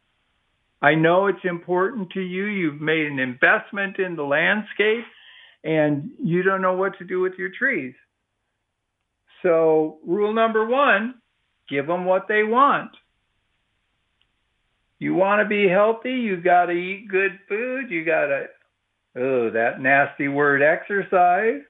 I 0.83 0.95
know 0.95 1.27
it's 1.27 1.45
important 1.45 2.11
to 2.11 2.21
you. 2.21 2.45
You've 2.45 2.81
made 2.81 3.07
an 3.07 3.19
investment 3.19 3.99
in 3.99 4.17
the 4.17 4.23
landscape 4.23 5.05
and 5.65 6.11
you 6.23 6.43
don't 6.43 6.63
know 6.63 6.75
what 6.75 6.99
to 6.99 7.05
do 7.05 7.21
with 7.21 7.35
your 7.39 7.51
trees. 7.51 7.95
So, 9.43 9.99
rule 10.07 10.33
number 10.33 10.67
one 10.67 11.15
give 11.69 11.87
them 11.87 12.05
what 12.05 12.29
they 12.29 12.45
want. 12.45 12.93
You 14.99 15.15
want 15.15 15.43
to 15.43 15.49
be 15.49 15.69
healthy, 15.69 16.13
you 16.13 16.41
got 16.41 16.67
to 16.67 16.73
eat 16.73 17.09
good 17.11 17.39
food, 17.49 17.91
you 17.91 18.05
got 18.05 18.27
to 18.27 18.47
oh, 19.17 19.51
that 19.51 19.81
nasty 19.81 20.29
word 20.29 20.63
exercise. 20.63 21.63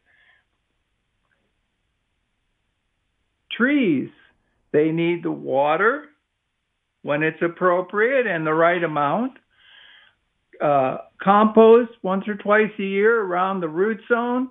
Trees, 3.56 4.10
they 4.72 4.90
need 4.90 5.22
the 5.22 5.30
water 5.30 6.04
when 7.06 7.22
it's 7.22 7.40
appropriate 7.40 8.26
and 8.26 8.44
the 8.44 8.52
right 8.52 8.82
amount. 8.82 9.38
Uh, 10.60 10.98
compost 11.22 11.92
once 12.02 12.26
or 12.26 12.34
twice 12.34 12.72
a 12.78 12.82
year 12.82 13.22
around 13.22 13.60
the 13.60 13.68
root 13.68 14.00
zone. 14.08 14.50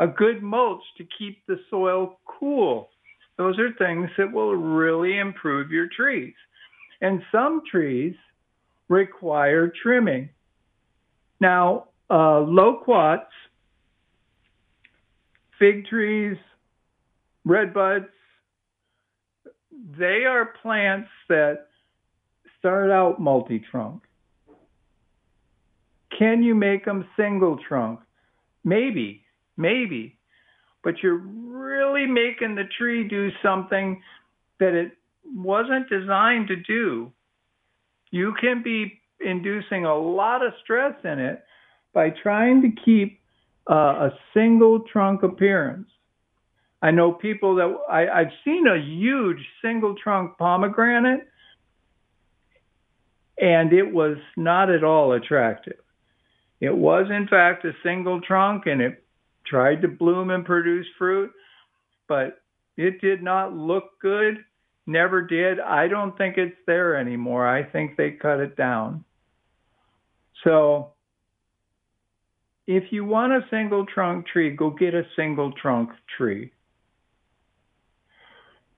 A 0.00 0.06
good 0.06 0.42
mulch 0.42 0.82
to 0.96 1.04
keep 1.18 1.44
the 1.46 1.60
soil 1.68 2.18
cool. 2.24 2.88
Those 3.36 3.58
are 3.58 3.72
things 3.74 4.08
that 4.16 4.32
will 4.32 4.54
really 4.54 5.18
improve 5.18 5.70
your 5.70 5.88
trees. 5.94 6.34
And 7.02 7.22
some 7.30 7.60
trees 7.70 8.14
require 8.88 9.70
trimming. 9.82 10.30
Now, 11.40 11.88
uh, 12.08 12.40
loquats, 12.40 13.32
fig 15.58 15.86
trees, 15.86 16.36
redbuds, 17.46 18.08
they 19.98 20.24
are 20.26 20.54
plants 20.62 21.10
that 21.28 21.66
start 22.62 22.92
out 22.92 23.20
multi-trunk. 23.20 24.04
Can 26.16 26.44
you 26.44 26.54
make 26.54 26.84
them 26.84 27.04
single 27.16 27.58
trunk? 27.68 27.98
Maybe, 28.62 29.24
maybe. 29.56 30.16
But 30.84 31.02
you're 31.02 31.16
really 31.16 32.06
making 32.06 32.54
the 32.54 32.62
tree 32.78 33.08
do 33.08 33.30
something 33.42 34.00
that 34.60 34.74
it 34.74 34.92
wasn't 35.24 35.88
designed 35.88 36.46
to 36.48 36.56
do. 36.56 37.10
You 38.12 38.32
can 38.40 38.62
be 38.62 39.00
inducing 39.18 39.84
a 39.84 39.96
lot 39.96 40.46
of 40.46 40.52
stress 40.62 40.94
in 41.02 41.18
it 41.18 41.42
by 41.92 42.10
trying 42.10 42.62
to 42.62 42.68
keep 42.84 43.18
uh, 43.68 43.74
a 43.74 44.10
single 44.32 44.80
trunk 44.92 45.24
appearance. 45.24 45.88
I 46.80 46.92
know 46.92 47.10
people 47.10 47.56
that 47.56 47.76
I, 47.90 48.06
I've 48.06 48.32
seen 48.44 48.68
a 48.68 48.78
huge 48.78 49.44
single 49.60 49.96
trunk 49.96 50.38
pomegranate, 50.38 51.26
and 53.40 53.72
it 53.72 53.92
was 53.92 54.16
not 54.36 54.70
at 54.70 54.84
all 54.84 55.12
attractive. 55.12 55.78
It 56.60 56.76
was, 56.76 57.06
in 57.10 57.26
fact, 57.26 57.64
a 57.64 57.72
single 57.82 58.20
trunk, 58.20 58.66
and 58.66 58.80
it 58.80 59.02
tried 59.44 59.82
to 59.82 59.88
bloom 59.88 60.30
and 60.30 60.44
produce 60.44 60.86
fruit, 60.96 61.32
but 62.08 62.40
it 62.76 63.00
did 63.00 63.22
not 63.22 63.52
look 63.52 63.98
good. 64.00 64.44
Never 64.86 65.22
did. 65.22 65.60
I 65.60 65.88
don't 65.88 66.16
think 66.16 66.38
it's 66.38 66.56
there 66.66 66.96
anymore. 66.96 67.46
I 67.46 67.62
think 67.62 67.96
they 67.96 68.12
cut 68.12 68.40
it 68.40 68.56
down. 68.56 69.04
So, 70.44 70.92
if 72.66 72.92
you 72.92 73.04
want 73.04 73.32
a 73.32 73.46
single 73.50 73.86
trunk 73.86 74.26
tree, 74.26 74.50
go 74.50 74.70
get 74.70 74.94
a 74.94 75.06
single 75.16 75.52
trunk 75.52 75.90
tree. 76.16 76.52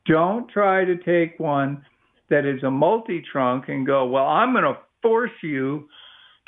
Don't 0.06 0.49
try 0.49 0.84
to 0.84 0.96
take 0.96 1.38
one 1.38 1.84
that 2.34 2.44
is 2.44 2.64
a 2.64 2.70
multi 2.70 3.22
trunk 3.30 3.66
and 3.68 3.86
go, 3.86 4.06
well, 4.06 4.26
I'm 4.26 4.52
going 4.52 4.64
to 4.64 4.76
force 5.02 5.30
you 5.40 5.88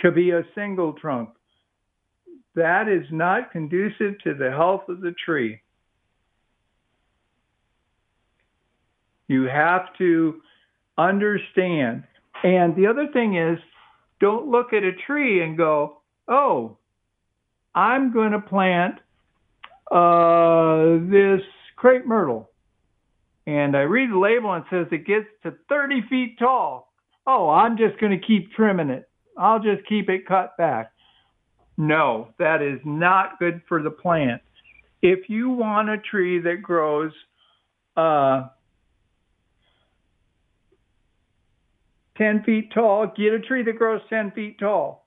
to 0.00 0.11
be 0.11 0.31
a 0.31 0.43
single 0.52 0.95
trunk. 0.95 1.28
That 2.57 2.88
is 2.88 3.07
not 3.12 3.52
conducive 3.52 4.19
to 4.25 4.35
the 4.35 4.50
health 4.50 4.88
of 4.88 5.00
the 5.00 5.14
tree. 5.25 5.61
You 9.28 9.45
have 9.45 9.83
to 9.99 10.40
understand. 10.99 12.02
And 12.43 12.75
the 12.75 12.88
other 12.88 13.07
thing 13.12 13.37
is, 13.37 13.59
don't 14.19 14.49
look 14.49 14.73
at 14.73 14.83
a 14.83 14.93
tree 15.07 15.45
and 15.45 15.57
go, 15.57 15.99
oh, 16.26 16.78
I'm 17.76 18.12
going 18.12 18.33
to 18.33 18.40
plant 18.40 18.97
uh, 19.93 21.07
this 21.12 21.47
crepe 21.76 22.07
myrtle 22.07 22.50
and 23.47 23.76
I 23.76 23.83
read 23.83 24.11
the 24.11 24.19
label 24.19 24.53
and 24.53 24.65
it 24.65 24.69
says 24.71 24.87
it 24.91 25.06
gets 25.06 25.26
to 25.45 25.54
30 25.69 26.02
feet 26.09 26.39
tall. 26.39 26.93
Oh, 27.26 27.49
I'm 27.49 27.76
just 27.76 27.99
going 28.00 28.19
to 28.19 28.26
keep 28.26 28.52
trimming 28.52 28.91
it. 28.91 29.09
I'll 29.39 29.61
just 29.61 29.87
keep 29.89 30.09
it 30.09 30.26
cut 30.26 30.56
back. 30.56 30.93
No, 31.76 32.28
that 32.39 32.63
is 32.63 32.80
not 32.85 33.39
good 33.39 33.61
for 33.69 33.82
the 33.82 33.91
plant. 33.91 34.43
If 35.02 35.28
you 35.28 35.50
want 35.50 35.91
a 35.91 35.99
tree 35.99 36.41
that 36.41 36.63
grows 36.63 37.13
uh, 37.97 38.49
10 42.17 42.45
feet 42.45 42.73
tall, 42.73 43.13
get 43.17 43.35
a 43.35 43.41
tree 43.41 43.63
that 43.63 43.76
grows 43.76 44.00
10 44.09 44.32
feet 44.32 44.59
tall. 44.59 45.06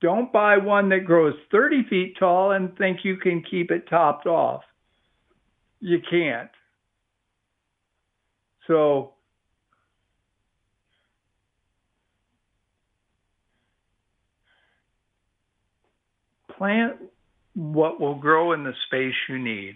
Don't 0.00 0.32
buy 0.32 0.56
one 0.56 0.88
that 0.90 1.04
grows 1.04 1.34
30 1.50 1.84
feet 1.88 2.16
tall 2.18 2.52
and 2.52 2.76
think 2.76 3.00
you 3.04 3.16
can 3.16 3.42
keep 3.48 3.70
it 3.70 3.88
topped 3.88 4.26
off. 4.26 4.62
You 5.80 5.98
can't. 6.10 6.50
So 8.66 9.12
plant 16.56 16.96
what 17.54 18.00
will 18.00 18.14
grow 18.14 18.52
in 18.52 18.64
the 18.64 18.72
space 18.86 19.14
you 19.28 19.38
need. 19.38 19.74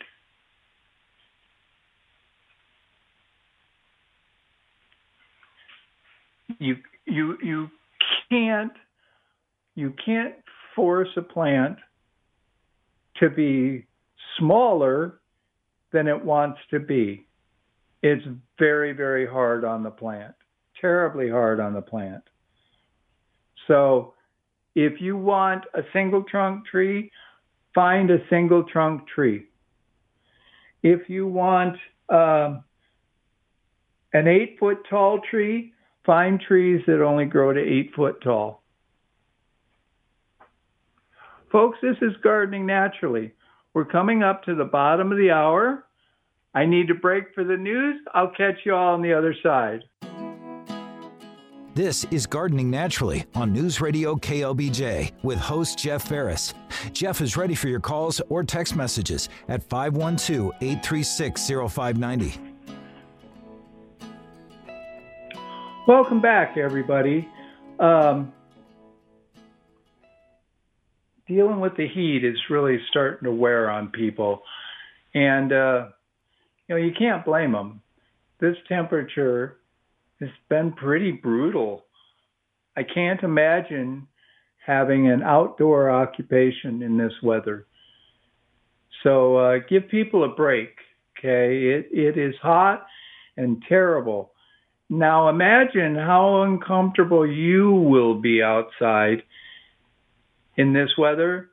You 6.59 6.77
you 7.07 7.39
you 7.43 7.69
can't 8.31 8.73
you 9.75 9.95
can't 10.05 10.35
force 10.75 11.09
a 11.17 11.23
plant 11.23 11.77
to 13.21 13.31
be 13.31 13.87
smaller 14.39 15.21
than 15.93 16.09
it 16.09 16.25
wants 16.25 16.59
to 16.71 16.81
be 16.81 17.28
it's 18.03 18.25
very, 18.59 18.93
very 18.93 19.27
hard 19.27 19.65
on 19.65 19.83
the 19.83 19.91
plant, 19.91 20.35
terribly 20.81 21.29
hard 21.29 21.61
on 21.61 21.75
the 21.75 21.83
plant. 21.83 22.23
So 23.67 24.15
if 24.75 25.01
you 25.01 25.17
want 25.17 25.65
a 25.75 25.83
single 25.93 26.23
trunk 26.23 26.67
tree, 26.67 27.11
find 27.75 28.11
a 28.11 28.19
single 28.31 28.65
trunk 28.65 29.09
tree. 29.09 29.47
If 30.83 31.09
you 31.09 31.27
want 31.27 31.77
um, 32.09 32.63
an 34.13 34.29
eight 34.29 34.57
foot 34.59 34.79
tall 34.89 35.21
tree, 35.29 35.73
find 36.07 36.41
trees 36.41 36.83
that 36.87 37.03
only 37.03 37.25
grow 37.25 37.53
to 37.53 37.61
eight 37.61 37.91
foot 37.95 38.21
tall. 38.23 38.63
Folks, 41.51 41.79
this 41.83 41.97
is 42.03 42.13
gardening 42.23 42.67
naturally. 42.67 43.33
We're 43.75 43.85
coming 43.85 44.23
up 44.23 44.45
to 44.45 44.55
the 44.55 44.65
bottom 44.65 45.11
of 45.13 45.19
the 45.19 45.31
hour. 45.31 45.85
I 46.59 46.67
need 46.67 46.89
to 46.89 46.95
break 46.95 47.33
for 47.37 47.45
the 47.45 47.57
news. 47.57 48.01
I'll 48.15 48.33
catch 48.33 48.57
you 48.65 48.75
all 48.75 48.95
on 48.95 49.01
the 49.01 49.13
other 49.13 49.33
side. 49.45 49.85
This 51.73 52.03
is 52.11 52.27
Gardening 52.27 52.69
Naturally 52.69 53.25
on 53.37 53.53
News 53.53 53.81
Radio 53.81 54.17
KLBJ 54.17 55.13
with 55.23 55.39
host 55.39 55.79
Jeff 55.79 56.09
Ferris. 56.09 56.55
Jeff 56.93 57.21
is 57.21 57.37
ready 57.37 57.55
for 57.55 57.69
your 57.69 57.79
calls 57.79 58.21
or 58.29 58.43
text 58.43 58.75
messages 58.75 59.29
at 59.47 59.63
512 59.63 60.51
836 60.61 61.47
0590. 61.73 62.41
Welcome 65.87 66.21
back, 66.21 66.57
everybody. 66.57 67.29
Um, 67.79 68.33
dealing 71.29 71.61
with 71.61 71.77
the 71.77 71.87
heat 71.87 72.25
is 72.25 72.37
really 72.51 72.81
starting 72.91 73.27
to 73.27 73.33
wear 73.33 73.71
on 73.71 73.91
people. 73.91 74.43
And 75.15 75.53
uh, 75.53 75.89
you 76.69 76.75
know, 76.75 76.81
you 76.81 76.93
can't 76.97 77.25
blame 77.25 77.53
them. 77.53 77.81
This 78.41 78.57
temperature 78.69 79.59
has 80.21 80.29
been 80.49 80.73
pretty 80.73 81.13
brutal. 81.13 81.85
I 82.77 82.83
can't 82.83 83.23
imagine 83.23 84.07
having 84.65 85.11
an 85.11 85.23
outdoor 85.23 85.91
occupation 85.91 86.83
in 86.83 86.99
this 86.99 87.13
weather. 87.23 87.67
So 89.03 89.37
uh, 89.37 89.59
give 89.69 89.89
people 89.89 90.25
a 90.25 90.29
break. 90.29 90.71
Okay, 91.19 91.65
it 91.65 91.89
it 91.91 92.19
is 92.19 92.35
hot 92.41 92.87
and 93.37 93.63
terrible. 93.69 94.33
Now 94.89 95.29
imagine 95.29 95.95
how 95.95 96.43
uncomfortable 96.43 97.27
you 97.27 97.73
will 97.73 98.21
be 98.21 98.43
outside 98.43 99.23
in 100.57 100.73
this 100.73 100.91
weather. 100.97 101.51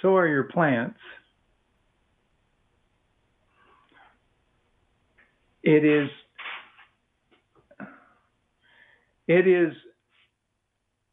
So 0.00 0.16
are 0.16 0.28
your 0.28 0.44
plants. 0.44 0.98
It 5.64 5.84
is 5.84 6.10
it 9.26 9.48
is 9.48 9.72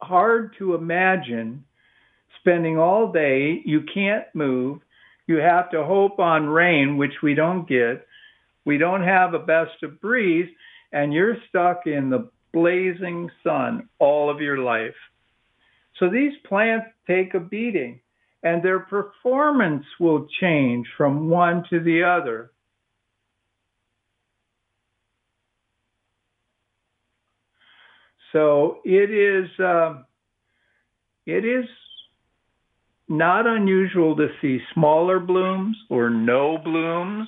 hard 0.01 0.55
to 0.57 0.75
imagine 0.75 1.63
spending 2.39 2.77
all 2.77 3.11
day, 3.11 3.61
you 3.63 3.83
can't 3.93 4.25
move, 4.33 4.81
you 5.27 5.37
have 5.37 5.71
to 5.71 5.85
hope 5.85 6.19
on 6.19 6.47
rain, 6.47 6.97
which 6.97 7.13
we 7.23 7.33
don't 7.33 7.67
get. 7.67 8.05
We 8.65 8.77
don't 8.77 9.03
have 9.03 9.33
a 9.33 9.39
best 9.39 9.81
of 9.83 10.01
breeze, 10.01 10.49
and 10.91 11.13
you're 11.13 11.37
stuck 11.47 11.87
in 11.87 12.09
the 12.09 12.29
blazing 12.51 13.29
sun 13.43 13.87
all 13.99 14.29
of 14.29 14.41
your 14.41 14.57
life. 14.57 14.95
So 15.97 16.09
these 16.09 16.33
plants 16.47 16.87
take 17.07 17.33
a 17.33 17.39
beating 17.39 18.01
and 18.43 18.63
their 18.63 18.79
performance 18.79 19.85
will 19.99 20.27
change 20.39 20.87
from 20.97 21.29
one 21.29 21.63
to 21.69 21.79
the 21.79 22.03
other. 22.03 22.51
So 28.31 28.77
it 28.85 29.11
is 29.11 29.49
uh, 29.59 30.03
it 31.25 31.45
is 31.45 31.65
not 33.07 33.45
unusual 33.45 34.15
to 34.15 34.27
see 34.41 34.59
smaller 34.73 35.19
blooms 35.19 35.75
or 35.89 36.09
no 36.09 36.57
blooms, 36.57 37.27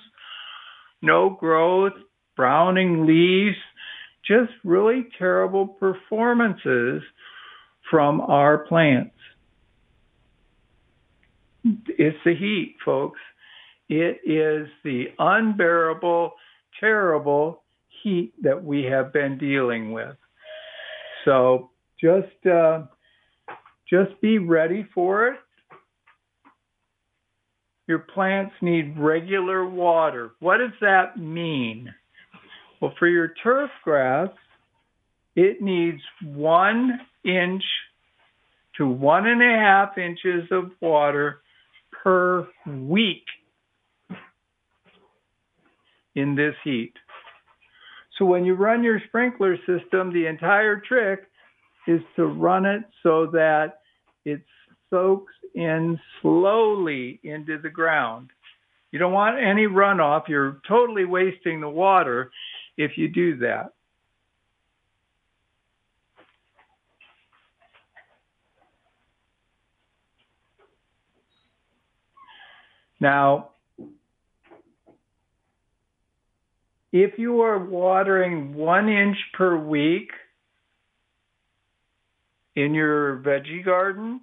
no 1.02 1.30
growth, 1.30 1.94
browning 2.36 3.06
leaves, 3.06 3.58
just 4.26 4.52
really 4.64 5.08
terrible 5.20 5.68
performances 5.68 7.04
from 7.92 8.22
our 8.22 8.60
plants. 8.60 9.16
It's 11.66 12.18
the 12.26 12.36
heat, 12.36 12.76
folks. 12.84 13.20
It 13.90 14.22
is 14.26 14.68
the 14.84 15.08
unbearable, 15.20 16.34
terrible 16.80 17.64
heat 18.02 18.34
that 18.42 18.64
we 18.64 18.84
have 18.84 19.14
been 19.14 19.38
dealing 19.38 19.92
with. 19.92 20.16
So 21.26 21.72
just 22.00 22.46
uh, 22.46 22.84
just 23.90 24.20
be 24.22 24.38
ready 24.40 24.88
for 24.94 25.28
it. 25.28 25.40
Your 27.88 28.00
plants 28.00 28.54
need 28.62 28.98
regular 28.98 29.68
water. 29.68 30.32
What 30.40 30.58
does 30.58 30.72
that 30.82 31.18
mean? 31.18 31.94
Well, 32.82 32.94
for 32.98 33.08
your 33.08 33.34
turf 33.44 33.70
grass, 33.84 34.30
it 35.36 35.62
needs 35.62 36.02
one 36.24 37.00
inch 37.26 37.64
to 38.78 38.88
one 38.88 39.28
and 39.28 39.42
a 39.42 39.60
half 39.60 39.98
inches 39.98 40.50
of 40.52 40.72
water 40.82 41.42
per 42.04 42.48
week 42.66 43.26
in 46.16 46.36
this 46.36 46.56
heat. 46.64 46.94
So 48.18 48.26
when 48.26 48.46
you 48.46 48.54
run 48.54 48.84
your 48.84 49.02
sprinkler 49.08 49.58
system, 49.66 50.14
the 50.14 50.28
entire 50.28 50.80
trick 50.80 51.24
is 51.88 52.02
to 52.16 52.26
run 52.26 52.66
it 52.66 52.84
so 53.02 53.28
that 53.28 53.80
it 54.26 54.42
soaks 54.90 55.34
in 55.56 56.00
slowly 56.22 57.20
into 57.24 57.58
the 57.58 57.70
ground. 57.70 58.30
You 58.92 59.00
don't 59.00 59.14
want 59.14 59.40
any 59.40 59.66
runoff. 59.66 60.28
You're 60.28 60.62
totally 60.68 61.06
wasting 61.06 61.60
the 61.60 61.70
water 61.70 62.32
if 62.78 62.98
you 62.98 63.10
do 63.10 63.38
that. 63.38 63.74
Now, 73.00 73.50
if 76.94 77.18
you 77.18 77.42
are 77.42 77.58
watering 77.58 78.54
one 78.54 78.88
inch 78.88 79.18
per 79.34 79.58
week 79.58 80.12
in 82.56 82.76
your 82.76 83.18
veggie 83.18 83.66
garden, 83.66 84.22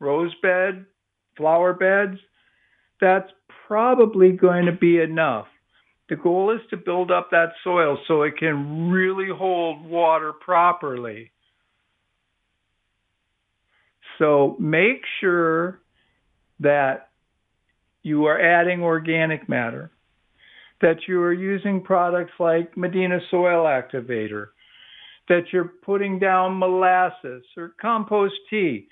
rose 0.00 0.34
bed, 0.42 0.84
flower 1.36 1.72
beds, 1.72 2.18
that's 3.00 3.30
probably 3.68 4.32
going 4.32 4.66
to 4.66 4.72
be 4.72 4.98
enough. 4.98 5.46
The 6.08 6.16
goal 6.16 6.50
is 6.50 6.60
to 6.70 6.76
build 6.76 7.12
up 7.12 7.30
that 7.30 7.52
soil 7.62 7.96
so 8.08 8.22
it 8.22 8.36
can 8.36 8.90
really 8.90 9.28
hold 9.28 9.84
water 9.84 10.32
properly. 10.32 11.30
So 14.18 14.56
make 14.58 15.02
sure 15.20 15.80
that 16.60 17.10
you 18.02 18.26
are 18.26 18.40
adding 18.40 18.82
organic 18.82 19.48
matter, 19.48 19.90
that 20.80 21.08
you 21.08 21.20
are 21.20 21.32
using 21.32 21.82
products 21.82 22.32
like 22.38 22.76
Medina 22.76 23.18
Soil 23.30 23.64
Activator, 23.64 24.48
that 25.28 25.44
you're 25.52 25.72
putting 25.84 26.18
down 26.18 26.58
molasses 26.58 27.44
or 27.56 27.74
compost 27.80 28.34
tea, 28.50 28.88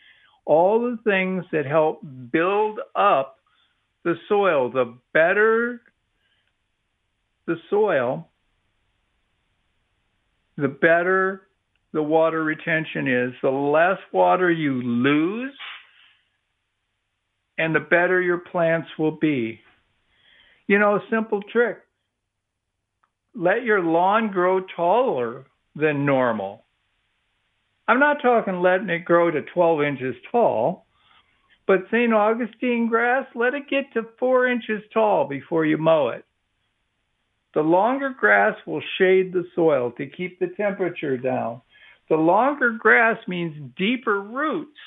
all 0.46 0.80
the 0.80 0.98
things 1.04 1.44
that 1.52 1.66
help 1.66 2.00
build 2.32 2.80
up 2.96 3.38
the 4.04 4.14
soil. 4.28 4.70
The 4.70 4.96
better 5.12 5.80
the 7.46 7.56
soil, 7.68 8.28
the 10.56 10.68
better 10.68 11.42
the 11.92 12.02
water 12.02 12.42
retention 12.42 13.06
is, 13.06 13.32
the 13.42 13.50
less 13.50 13.98
water 14.12 14.50
you 14.50 14.82
lose, 14.82 15.54
and 17.56 17.74
the 17.74 17.80
better 17.80 18.20
your 18.20 18.38
plants 18.38 18.88
will 18.98 19.16
be. 19.16 19.60
You 20.66 20.78
know, 20.78 20.96
a 20.96 21.04
simple 21.10 21.42
trick 21.42 21.78
let 23.34 23.64
your 23.64 23.82
lawn 23.82 24.30
grow 24.30 24.60
taller 24.76 25.46
than 25.74 26.06
normal. 26.06 26.64
I'm 27.86 27.98
not 27.98 28.22
talking 28.22 28.60
letting 28.60 28.88
it 28.88 29.04
grow 29.04 29.30
to 29.30 29.42
12 29.42 29.82
inches 29.82 30.14
tall, 30.30 30.86
but 31.66 31.86
St. 31.90 32.12
Augustine 32.12 32.88
grass, 32.88 33.26
let 33.34 33.54
it 33.54 33.68
get 33.68 33.92
to 33.94 34.08
four 34.18 34.46
inches 34.46 34.82
tall 34.92 35.26
before 35.26 35.66
you 35.66 35.76
mow 35.76 36.08
it. 36.08 36.24
The 37.54 37.60
longer 37.60 38.10
grass 38.10 38.56
will 38.66 38.82
shade 38.98 39.32
the 39.32 39.44
soil 39.54 39.92
to 39.92 40.06
keep 40.06 40.38
the 40.38 40.48
temperature 40.56 41.16
down. 41.16 41.60
The 42.08 42.16
longer 42.16 42.72
grass 42.72 43.16
means 43.28 43.72
deeper 43.76 44.20
roots. 44.20 44.78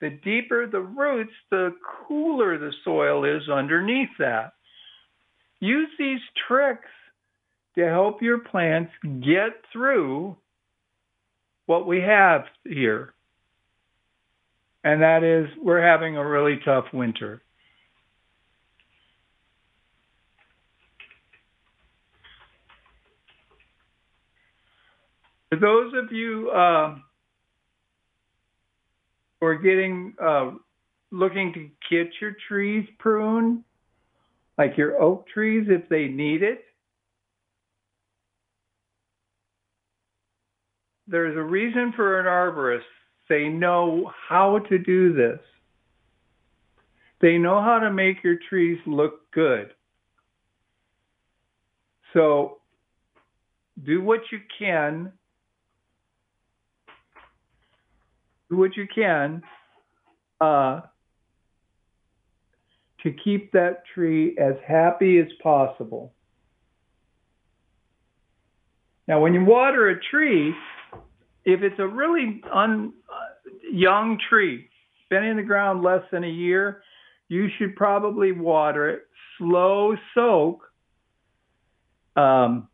The 0.00 0.10
deeper 0.10 0.66
the 0.66 0.80
roots, 0.80 1.32
the 1.50 1.74
cooler 2.06 2.58
the 2.58 2.72
soil 2.84 3.24
is 3.24 3.48
underneath 3.48 4.10
that. 4.18 4.52
Use 5.62 5.90
these 5.96 6.18
tricks 6.48 6.90
to 7.76 7.88
help 7.88 8.20
your 8.20 8.40
plants 8.40 8.90
get 9.20 9.52
through 9.72 10.36
what 11.66 11.86
we 11.86 12.00
have 12.00 12.46
here. 12.64 13.14
And 14.82 15.02
that 15.02 15.22
is, 15.22 15.46
we're 15.62 15.80
having 15.80 16.16
a 16.16 16.28
really 16.28 16.58
tough 16.64 16.86
winter. 16.92 17.42
For 25.50 25.60
those 25.60 25.92
of 25.94 26.10
you 26.10 26.50
uh, 26.50 26.96
who 29.38 29.46
are 29.46 29.54
getting 29.54 30.14
uh, 30.20 30.50
looking 31.12 31.52
to 31.52 31.68
get 31.88 32.08
your 32.20 32.34
trees 32.48 32.88
pruned, 32.98 33.62
like 34.58 34.76
your 34.76 35.00
oak 35.00 35.26
trees, 35.32 35.66
if 35.68 35.88
they 35.88 36.08
need 36.08 36.42
it, 36.42 36.64
there's 41.06 41.36
a 41.36 41.42
reason 41.42 41.92
for 41.94 42.20
an 42.20 42.26
arborist. 42.26 42.82
They 43.28 43.48
know 43.48 44.10
how 44.28 44.58
to 44.68 44.78
do 44.78 45.12
this. 45.12 45.40
They 47.20 47.38
know 47.38 47.62
how 47.62 47.78
to 47.78 47.92
make 47.92 48.22
your 48.24 48.36
trees 48.48 48.78
look 48.86 49.30
good. 49.30 49.70
So 52.12 52.58
do 53.84 54.02
what 54.02 54.20
you 54.30 54.38
can 54.58 55.12
do 58.50 58.58
what 58.58 58.76
you 58.76 58.86
can 58.94 59.42
uh, 60.40 60.82
to 63.02 63.12
keep 63.12 63.52
that 63.52 63.82
tree 63.94 64.36
as 64.38 64.54
happy 64.66 65.18
as 65.18 65.26
possible. 65.42 66.12
Now, 69.08 69.20
when 69.20 69.34
you 69.34 69.44
water 69.44 69.88
a 69.88 70.00
tree, 70.00 70.54
if 71.44 71.62
it's 71.62 71.78
a 71.78 71.86
really 71.86 72.40
un, 72.52 72.92
young 73.70 74.18
tree, 74.28 74.68
been 75.10 75.24
in 75.24 75.36
the 75.36 75.42
ground 75.42 75.82
less 75.82 76.02
than 76.12 76.24
a 76.24 76.28
year, 76.28 76.82
you 77.28 77.48
should 77.58 77.74
probably 77.76 78.32
water 78.32 78.88
it 78.90 79.02
slow 79.38 79.96
soak, 80.14 80.60
um, 82.16 82.68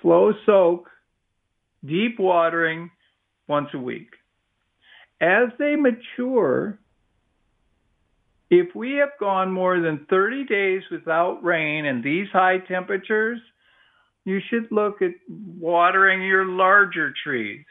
slow 0.00 0.32
soak, 0.46 0.88
deep 1.84 2.18
watering 2.18 2.90
once 3.46 3.68
a 3.74 3.78
week 3.78 4.08
as 5.20 5.48
they 5.58 5.76
mature, 5.76 6.78
if 8.50 8.74
we 8.74 8.94
have 8.94 9.10
gone 9.18 9.50
more 9.50 9.80
than 9.80 10.06
30 10.08 10.44
days 10.44 10.82
without 10.90 11.42
rain 11.42 11.86
and 11.86 12.02
these 12.02 12.28
high 12.32 12.58
temperatures, 12.58 13.40
you 14.24 14.40
should 14.48 14.70
look 14.70 15.02
at 15.02 15.12
watering 15.28 16.22
your 16.22 16.44
larger 16.44 17.12
trees. 17.24 17.64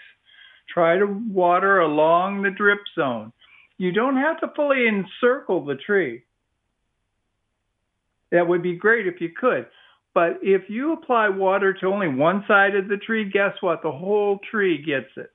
Try 0.73 0.97
to 0.97 1.05
water 1.05 1.79
along 1.79 2.41
the 2.41 2.49
drip 2.49 2.79
zone. 2.95 3.31
You 3.77 3.91
don't 3.91 4.17
have 4.17 4.39
to 4.39 4.51
fully 4.55 4.87
encircle 4.87 5.65
the 5.65 5.75
tree. 5.75 6.23
That 8.31 8.47
would 8.47 8.63
be 8.63 8.75
great 8.75 9.07
if 9.07 9.21
you 9.21 9.29
could. 9.29 9.67
But 10.13 10.39
if 10.41 10.69
you 10.69 10.93
apply 10.93 11.29
water 11.29 11.73
to 11.73 11.87
only 11.87 12.07
one 12.07 12.45
side 12.47 12.75
of 12.75 12.87
the 12.87 12.97
tree, 12.97 13.29
guess 13.29 13.53
what? 13.59 13.83
The 13.83 13.91
whole 13.91 14.39
tree 14.49 14.81
gets 14.81 15.11
it. 15.17 15.34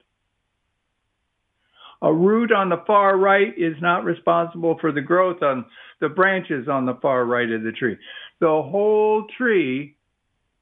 A 2.02 2.12
root 2.12 2.50
on 2.50 2.70
the 2.70 2.82
far 2.86 3.16
right 3.16 3.52
is 3.56 3.74
not 3.80 4.04
responsible 4.04 4.78
for 4.80 4.90
the 4.90 5.02
growth 5.02 5.42
on 5.42 5.66
the 6.00 6.08
branches 6.08 6.66
on 6.66 6.86
the 6.86 6.98
far 7.02 7.24
right 7.24 7.50
of 7.50 7.62
the 7.62 7.72
tree. 7.72 7.96
The 8.40 8.46
whole 8.46 9.26
tree 9.36 9.96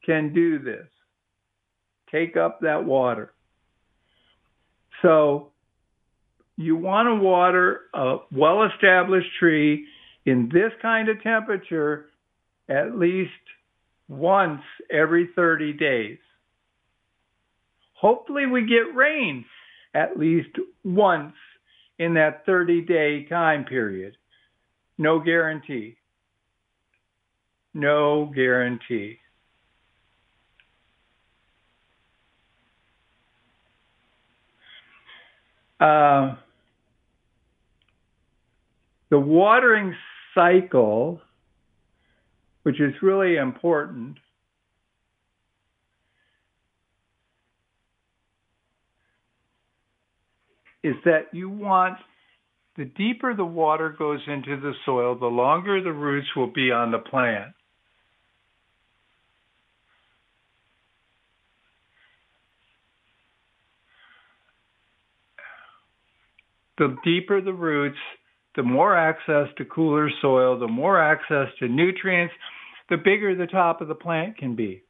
can 0.04 0.32
do 0.34 0.58
this. 0.58 0.86
Take 2.10 2.36
up 2.36 2.60
that 2.62 2.84
water. 2.84 3.32
So 5.02 5.52
you 6.56 6.74
want 6.74 7.06
to 7.06 7.14
water 7.14 7.82
a 7.94 8.16
well 8.32 8.64
established 8.64 9.28
tree 9.38 9.86
in 10.26 10.50
this 10.52 10.72
kind 10.82 11.08
of 11.08 11.22
temperature 11.22 12.06
at 12.68 12.98
least 12.98 13.30
once 14.08 14.62
every 14.90 15.28
30 15.36 15.74
days. 15.74 16.18
Hopefully, 17.94 18.46
we 18.46 18.62
get 18.62 18.94
rain 18.94 19.44
at 19.94 20.18
least 20.18 20.50
once 20.84 21.34
in 21.98 22.14
that 22.14 22.44
30 22.46 22.82
day 22.82 23.24
time 23.24 23.64
period. 23.64 24.16
No 24.96 25.20
guarantee. 25.20 25.96
No 27.74 28.30
guarantee. 28.34 29.18
Uh, 35.80 36.34
the 39.10 39.18
watering 39.18 39.94
cycle, 40.34 41.20
which 42.64 42.80
is 42.80 42.92
really 43.00 43.36
important, 43.36 44.18
is 50.88 50.96
that 51.04 51.26
you 51.32 51.50
want 51.50 51.98
the 52.76 52.84
deeper 52.84 53.34
the 53.34 53.44
water 53.44 53.94
goes 53.98 54.20
into 54.26 54.58
the 54.60 54.72
soil, 54.86 55.18
the 55.18 55.26
longer 55.26 55.82
the 55.82 55.92
roots 55.92 56.28
will 56.36 56.50
be 56.52 56.70
on 56.70 56.92
the 56.92 56.98
plant. 56.98 57.52
The 66.78 66.96
deeper 67.04 67.40
the 67.40 67.52
roots, 67.52 67.98
the 68.54 68.62
more 68.62 68.96
access 68.96 69.48
to 69.56 69.64
cooler 69.64 70.08
soil, 70.22 70.56
the 70.56 70.68
more 70.68 71.02
access 71.02 71.48
to 71.58 71.66
nutrients, 71.66 72.32
the 72.88 72.96
bigger 72.96 73.34
the 73.34 73.48
top 73.48 73.80
of 73.80 73.88
the 73.88 73.96
plant 73.96 74.38
can 74.38 74.54
be. 74.54 74.84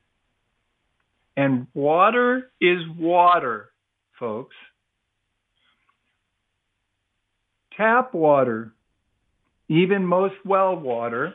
And 1.38 1.66
water 1.72 2.50
is 2.60 2.80
water, 2.98 3.70
folks. 4.20 4.54
Tap 7.78 8.12
water, 8.12 8.74
even 9.68 10.04
most 10.04 10.34
well 10.44 10.76
water, 10.76 11.32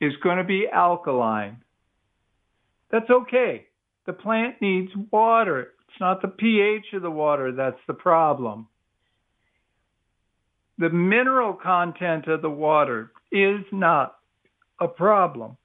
is 0.00 0.14
going 0.22 0.38
to 0.38 0.44
be 0.44 0.66
alkaline. 0.72 1.58
That's 2.90 3.10
okay. 3.10 3.66
The 4.06 4.14
plant 4.14 4.62
needs 4.62 4.92
water. 5.10 5.72
It's 5.88 6.00
not 6.00 6.22
the 6.22 6.28
pH 6.28 6.86
of 6.94 7.02
the 7.02 7.10
water 7.10 7.52
that's 7.52 7.80
the 7.86 7.94
problem 7.94 8.68
the 10.78 10.90
mineral 10.90 11.54
content 11.54 12.26
of 12.28 12.42
the 12.42 12.50
water 12.50 13.12
is 13.32 13.60
not 13.72 14.16
a 14.80 14.88
problem. 14.88 15.56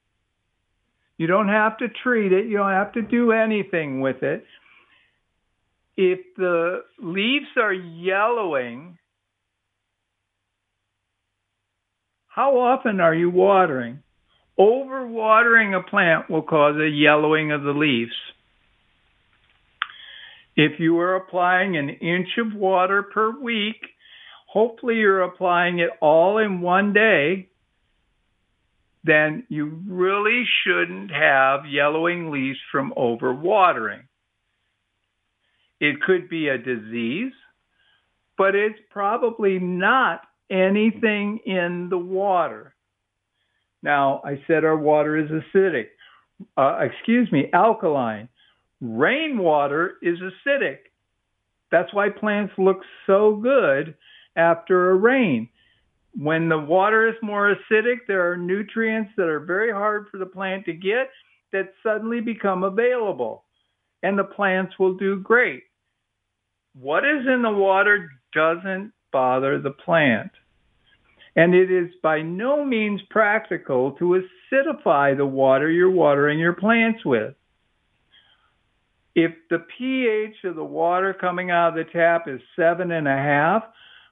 You 1.17 1.27
don't 1.27 1.49
have 1.49 1.77
to 1.79 1.87
treat 2.03 2.31
it, 2.31 2.45
you 2.47 2.57
don't 2.57 2.71
have 2.71 2.93
to 2.93 3.01
do 3.01 3.31
anything 3.31 4.01
with 4.01 4.23
it. 4.23 4.45
If 5.97 6.19
the 6.37 6.83
leaves 6.99 7.47
are 7.57 7.73
yellowing, 7.73 8.97
how 12.34 12.58
often 12.58 13.02
are 13.02 13.13
you 13.13 13.30
watering? 13.30 14.04
Overwatering 14.58 15.78
a 15.78 15.84
plant 15.89 16.30
will 16.30 16.41
cause 16.41 16.78
a 16.78 16.88
yellowing 16.88 17.52
of 17.52 17.63
the 17.63 17.72
leaves. 17.72 18.15
If 20.56 20.80
you 20.80 20.98
are 21.00 21.15
applying 21.15 21.76
an 21.76 21.89
inch 21.89 22.30
of 22.38 22.58
water 22.58 23.04
per 23.04 23.38
week, 23.38 23.82
hopefully 24.48 24.96
you're 24.96 25.24
applying 25.24 25.80
it 25.80 25.89
all 26.02 26.38
in 26.38 26.62
one 26.62 26.94
day, 26.94 27.50
then 29.04 29.46
you 29.50 29.82
really 29.86 30.46
shouldn't 30.63 31.12
have 31.12 31.65
yellowing 31.70 32.32
leaves 32.32 32.60
from 32.72 32.94
overwatering. 32.98 34.04
It 35.82 36.02
could 36.02 36.30
be 36.30 36.48
a 36.48 36.58
disease, 36.58 37.34
but 38.38 38.56
it's 38.56 38.80
probably 38.89 39.60
not 39.60 40.22
anything 40.51 41.39
in 41.45 41.87
the 41.89 41.97
water. 41.97 42.75
Now, 43.81 44.21
I 44.23 44.41
said 44.45 44.63
our 44.63 44.77
water 44.77 45.17
is 45.17 45.29
acidic. 45.31 45.87
Uh, 46.57 46.79
excuse 46.81 47.31
me, 47.31 47.49
alkaline. 47.53 48.27
Rainwater 48.81 49.93
is 50.01 50.17
acidic. 50.19 50.77
That's 51.71 51.93
why 51.93 52.09
plants 52.09 52.53
look 52.57 52.81
so 53.07 53.35
good 53.37 53.95
after 54.35 54.91
a 54.91 54.95
rain. 54.95 55.49
When 56.15 56.49
the 56.49 56.59
water 56.59 57.07
is 57.07 57.15
more 57.21 57.55
acidic, 57.55 57.99
there 58.07 58.29
are 58.29 58.37
nutrients 58.37 59.11
that 59.17 59.29
are 59.29 59.39
very 59.39 59.71
hard 59.71 60.07
for 60.11 60.17
the 60.17 60.25
plant 60.25 60.65
to 60.65 60.73
get 60.73 61.09
that 61.53 61.73
suddenly 61.81 62.19
become 62.19 62.63
available, 62.63 63.45
and 64.03 64.17
the 64.17 64.23
plants 64.23 64.77
will 64.77 64.95
do 64.95 65.19
great. 65.21 65.63
What 66.73 67.05
is 67.05 67.25
in 67.27 67.41
the 67.41 67.51
water 67.51 68.09
doesn't 68.33 68.93
bother 69.11 69.59
the 69.59 69.71
plant. 69.71 70.31
And 71.36 71.56
it 71.56 71.72
is 71.72 71.89
by 72.04 72.22
no 72.22 72.65
means 72.65 73.02
practical 73.10 73.94
to 73.94 74.22
acidify 74.52 75.15
the 75.15 75.26
water 75.26 75.70
you're 75.70 75.89
watering 75.89 76.39
your 76.39 76.54
plants 76.54 77.06
with. 77.06 77.36
If 79.15 79.32
the 79.50 79.60
pH 79.78 80.44
of 80.44 80.56
the 80.56 80.63
water 80.63 81.13
coming 81.13 81.52
out 81.52 81.70
of 81.70 81.76
the 81.76 81.91
tap 81.91 82.28
is 82.28 82.41
seven 82.56 82.91
and 82.91 83.08
a 83.08 83.15
half, 83.15 83.63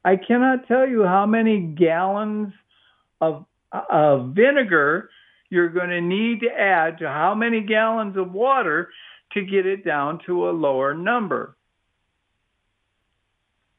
I 0.04 0.16
cannot 0.16 0.68
tell 0.68 0.88
you 0.88 1.04
how 1.04 1.26
many 1.26 1.60
gallons 1.60 2.54
of, 3.22 3.46
of 3.72 4.30
vinegar 4.30 5.10
you're 5.50 5.70
going 5.70 5.90
to 5.90 6.02
need 6.02 6.42
to 6.42 6.50
add 6.50 7.00
to 7.00 7.08
how 7.08 7.34
many 7.36 7.62
gallons 7.62 8.18
of 8.18 8.32
water 8.32 8.90
to 9.34 9.42
get 9.42 9.66
it 9.66 9.86
down 9.86 10.20
to 10.26 10.50
a 10.50 10.52
lower 10.52 10.94
number. 10.94 11.56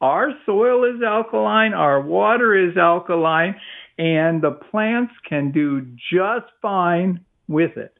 Our 0.00 0.30
soil 0.46 0.84
is 0.84 1.02
alkaline, 1.02 1.74
our 1.74 2.00
water 2.00 2.54
is 2.56 2.76
alkaline, 2.76 3.54
and 3.98 4.42
the 4.42 4.52
plants 4.70 5.12
can 5.28 5.52
do 5.52 5.82
just 6.10 6.46
fine 6.62 7.24
with 7.48 7.76
it. 7.76 7.94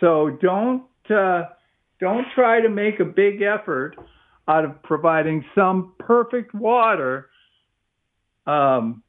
So 0.00 0.38
don't 0.40 0.84
uh, 1.10 1.44
don't 2.00 2.26
try 2.34 2.60
to 2.60 2.68
make 2.68 3.00
a 3.00 3.04
big 3.04 3.42
effort 3.42 3.96
out 4.48 4.64
of 4.64 4.82
providing 4.82 5.44
some 5.54 5.92
perfect 5.98 6.54
water 6.54 7.28
um, 8.46 9.02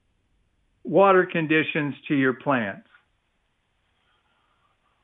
water 0.84 1.26
conditions 1.26 1.96
to 2.08 2.16
your 2.16 2.34
plants. 2.34 2.88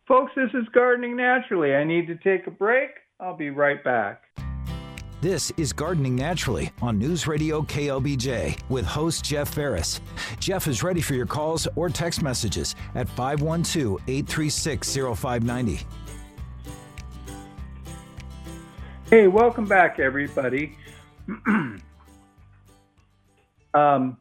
Folks, 0.07 0.31
this 0.36 0.49
is 0.53 0.67
Gardening 0.73 1.15
Naturally. 1.15 1.73
I 1.73 1.84
need 1.84 2.07
to 2.07 2.15
take 2.15 2.47
a 2.47 2.51
break. 2.51 2.89
I'll 3.19 3.38
be 3.38 3.49
right 3.49 3.81
back. 3.84 4.23
This 5.21 5.51
is 5.55 5.71
Gardening 5.71 6.15
Naturally 6.15 6.71
on 6.81 6.97
News 6.97 7.27
Radio 7.27 7.62
KLBJ 7.62 8.60
with 8.69 8.88
host 8.88 9.23
Jeff 9.23 9.53
Ferris. 9.53 10.01
Jeff 10.39 10.67
is 10.67 10.81
ready 10.81 10.99
for 10.99 11.13
your 11.13 11.27
calls 11.27 11.67
or 11.75 11.89
text 11.89 12.23
messages 12.23 12.73
at 12.95 13.07
512 13.07 14.01
836 14.07 14.95
0590. 14.95 15.86
Hey, 19.12 19.27
welcome 19.27 19.67
back, 19.67 19.99
everybody. 19.99 20.75
um, 23.75 24.17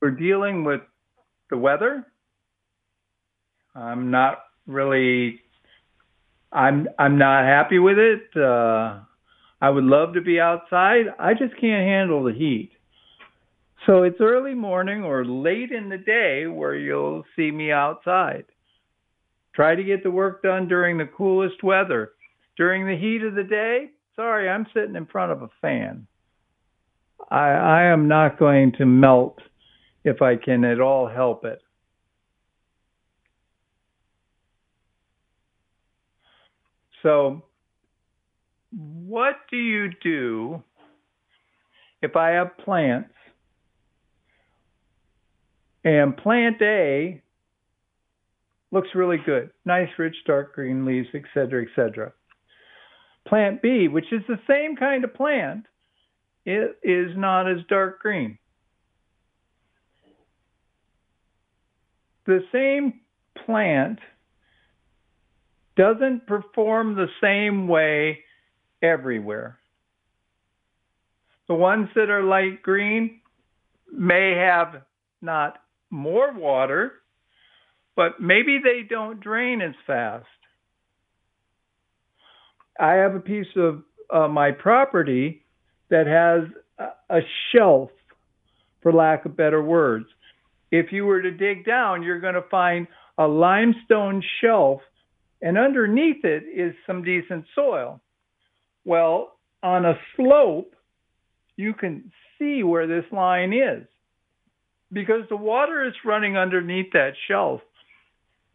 we're 0.00 0.10
dealing 0.12 0.62
with 0.62 0.82
the 1.50 1.56
weather. 1.56 2.06
I'm 3.74 4.12
not 4.12 4.44
really. 4.68 5.40
I'm 6.52 6.86
I'm 6.96 7.18
not 7.18 7.44
happy 7.44 7.80
with 7.80 7.98
it. 7.98 8.36
Uh, 8.36 9.00
I 9.62 9.70
would 9.70 9.84
love 9.84 10.14
to 10.14 10.20
be 10.20 10.40
outside. 10.40 11.06
I 11.20 11.34
just 11.34 11.54
can't 11.60 11.86
handle 11.86 12.24
the 12.24 12.32
heat. 12.32 12.72
So 13.86 14.02
it's 14.02 14.20
early 14.20 14.54
morning 14.54 15.04
or 15.04 15.24
late 15.24 15.70
in 15.70 15.88
the 15.88 15.98
day 15.98 16.48
where 16.48 16.74
you'll 16.74 17.22
see 17.36 17.52
me 17.52 17.70
outside. 17.70 18.44
Try 19.54 19.76
to 19.76 19.84
get 19.84 20.02
the 20.02 20.10
work 20.10 20.42
done 20.42 20.66
during 20.66 20.98
the 20.98 21.06
coolest 21.06 21.62
weather. 21.62 22.10
During 22.56 22.86
the 22.86 22.96
heat 22.96 23.22
of 23.22 23.36
the 23.36 23.44
day, 23.44 23.90
sorry, 24.16 24.48
I'm 24.48 24.66
sitting 24.74 24.96
in 24.96 25.06
front 25.06 25.30
of 25.30 25.42
a 25.42 25.50
fan. 25.60 26.08
I, 27.30 27.50
I 27.50 27.82
am 27.84 28.08
not 28.08 28.40
going 28.40 28.72
to 28.78 28.84
melt 28.84 29.38
if 30.02 30.22
I 30.22 30.34
can 30.34 30.64
at 30.64 30.80
all 30.80 31.06
help 31.06 31.44
it. 31.44 31.62
So 37.04 37.44
what 38.76 39.36
do 39.50 39.56
you 39.56 39.90
do 40.02 40.62
if 42.00 42.16
I 42.16 42.30
have 42.30 42.56
plants 42.58 43.14
and 45.84 46.16
plant 46.16 46.60
A 46.62 47.22
looks 48.70 48.88
really 48.94 49.18
good, 49.24 49.50
nice, 49.64 49.88
rich, 49.98 50.16
dark 50.26 50.54
green 50.54 50.84
leaves, 50.84 51.08
etc., 51.14 51.64
etc. 51.64 52.12
Plant 53.26 53.62
B, 53.62 53.88
which 53.88 54.12
is 54.12 54.22
the 54.26 54.40
same 54.48 54.76
kind 54.76 55.04
of 55.04 55.14
plant, 55.14 55.66
it 56.44 56.78
is 56.82 57.16
not 57.16 57.48
as 57.50 57.58
dark 57.68 58.00
green. 58.00 58.38
The 62.26 62.40
same 62.52 63.00
plant 63.44 63.98
doesn't 65.76 66.26
perform 66.26 66.94
the 66.94 67.08
same 67.20 67.68
way 67.68 68.20
everywhere. 68.82 69.58
The 71.48 71.54
ones 71.54 71.88
that 71.94 72.10
are 72.10 72.22
light 72.22 72.62
green 72.62 73.20
may 73.92 74.34
have 74.36 74.82
not 75.20 75.58
more 75.90 76.32
water, 76.32 76.92
but 77.94 78.20
maybe 78.20 78.58
they 78.62 78.82
don't 78.88 79.20
drain 79.20 79.60
as 79.60 79.74
fast. 79.86 80.26
I 82.80 82.94
have 82.94 83.14
a 83.14 83.20
piece 83.20 83.54
of 83.56 83.82
uh, 84.12 84.28
my 84.28 84.50
property 84.50 85.44
that 85.90 86.06
has 86.06 86.48
a, 87.10 87.20
shelf, 87.54 87.90
for 88.82 88.92
lack 88.92 89.24
of 89.26 89.36
better 89.36 89.62
words. 89.62 90.06
If 90.70 90.90
you 90.90 91.04
were 91.04 91.22
to 91.22 91.30
dig 91.30 91.64
down, 91.64 92.02
you're 92.02 92.20
going 92.20 92.34
to 92.34 92.44
find 92.50 92.88
a 93.18 93.26
limestone 93.26 94.22
shelf, 94.40 94.80
and 95.42 95.58
underneath 95.58 96.24
it 96.24 96.44
is 96.44 96.74
some 96.86 97.04
decent 97.04 97.44
soil. 97.54 98.00
Well, 98.84 99.32
on 99.62 99.84
a 99.84 99.98
slope, 100.16 100.74
you 101.56 101.74
can 101.74 102.10
see 102.38 102.62
where 102.62 102.86
this 102.86 103.04
line 103.12 103.52
is 103.52 103.86
because 104.92 105.22
the 105.28 105.36
water 105.36 105.86
is 105.86 105.94
running 106.04 106.36
underneath 106.36 106.92
that 106.92 107.12
shelf. 107.28 107.60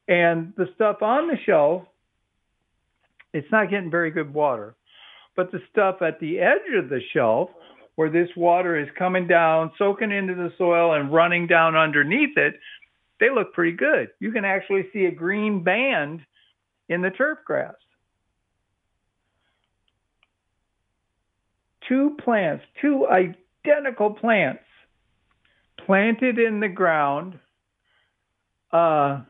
And 0.08 0.54
the 0.56 0.68
stuff 0.76 1.02
on 1.02 1.28
the 1.28 1.38
shelf, 1.46 1.84
it's 3.34 3.52
not 3.52 3.70
getting 3.70 3.92
very 3.92 4.12
good 4.12 4.34
water. 4.34 4.76
But 5.36 5.52
the 5.52 5.60
stuff 5.72 6.02
at 6.02 6.20
the 6.20 6.40
edge 6.40 6.74
of 6.76 6.90
the 6.90 7.02
shelf, 7.14 7.50
where 7.96 8.10
this 8.10 8.30
water 8.36 8.80
is 8.80 8.88
coming 8.98 9.28
down, 9.28 9.72
soaking 9.78 10.12
into 10.12 10.36
the 10.36 10.54
soil, 10.58 10.94
and 10.94 11.12
running 11.12 11.48
down 11.48 11.76
underneath 11.76 12.38
it, 12.38 12.60
they 13.20 13.30
look 13.30 13.54
pretty 13.54 13.76
good. 13.76 14.10
You 14.20 14.32
can 14.32 14.46
actually 14.46 14.88
see 14.94 15.06
a 15.06 15.12
green 15.12 15.64
band 15.64 16.22
in 16.90 17.02
the 17.02 17.10
turf 17.10 17.40
grass. 17.46 17.74
Two 21.88 22.18
plants, 22.24 22.64
two 22.82 23.08
identical 23.08 24.12
plants 24.12 24.64
planted 25.86 26.38
in 26.38 26.60
the 26.60 26.68
ground, 26.68 27.40
uh, 28.72 29.22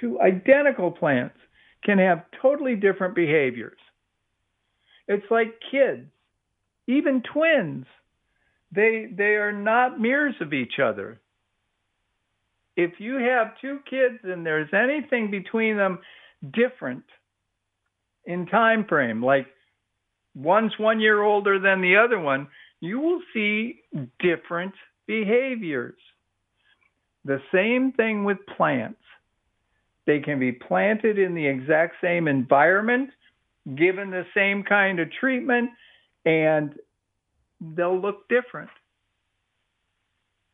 two 0.00 0.20
identical 0.20 0.90
plants 0.90 1.36
can 1.84 1.98
have 1.98 2.24
totally 2.40 2.76
different 2.76 3.14
behaviors. 3.14 3.78
It's 5.08 5.26
like 5.30 5.60
kids, 5.70 6.08
even 6.86 7.22
twins. 7.32 7.86
They 8.72 9.08
they 9.12 9.36
are 9.36 9.52
not 9.52 10.00
mirrors 10.00 10.34
of 10.40 10.52
each 10.52 10.78
other. 10.82 11.20
If 12.76 12.98
you 12.98 13.14
have 13.14 13.58
two 13.60 13.78
kids 13.88 14.18
and 14.24 14.44
there's 14.44 14.72
anything 14.72 15.30
between 15.30 15.76
them 15.76 16.00
different 16.52 17.04
in 18.24 18.46
time 18.46 18.84
frame, 18.86 19.24
like 19.24 19.46
one's 20.36 20.78
one 20.78 21.00
year 21.00 21.22
older 21.22 21.58
than 21.58 21.80
the 21.80 21.96
other 21.96 22.20
one, 22.20 22.46
you 22.80 23.00
will 23.00 23.22
see 23.32 23.80
different 24.20 24.74
behaviors. 25.06 25.98
The 27.24 27.40
same 27.52 27.92
thing 27.92 28.24
with 28.24 28.38
plants. 28.56 29.00
They 30.06 30.20
can 30.20 30.38
be 30.38 30.52
planted 30.52 31.18
in 31.18 31.34
the 31.34 31.46
exact 31.46 31.96
same 32.00 32.28
environment, 32.28 33.10
given 33.74 34.10
the 34.10 34.26
same 34.34 34.62
kind 34.62 35.00
of 35.00 35.10
treatment, 35.10 35.70
and 36.24 36.74
they'll 37.60 37.98
look 37.98 38.28
different. 38.28 38.70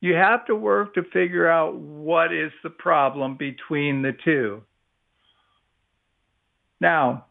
You 0.01 0.15
have 0.15 0.47
to 0.47 0.57
work 0.57 0.95
to 0.95 1.03
figure 1.13 1.49
out 1.49 1.75
what 1.75 2.33
is 2.33 2.53
the 2.63 2.71
problem 2.71 3.37
between 3.37 4.03
the 4.03 4.13
two. 4.25 4.63
Now, 6.81 7.27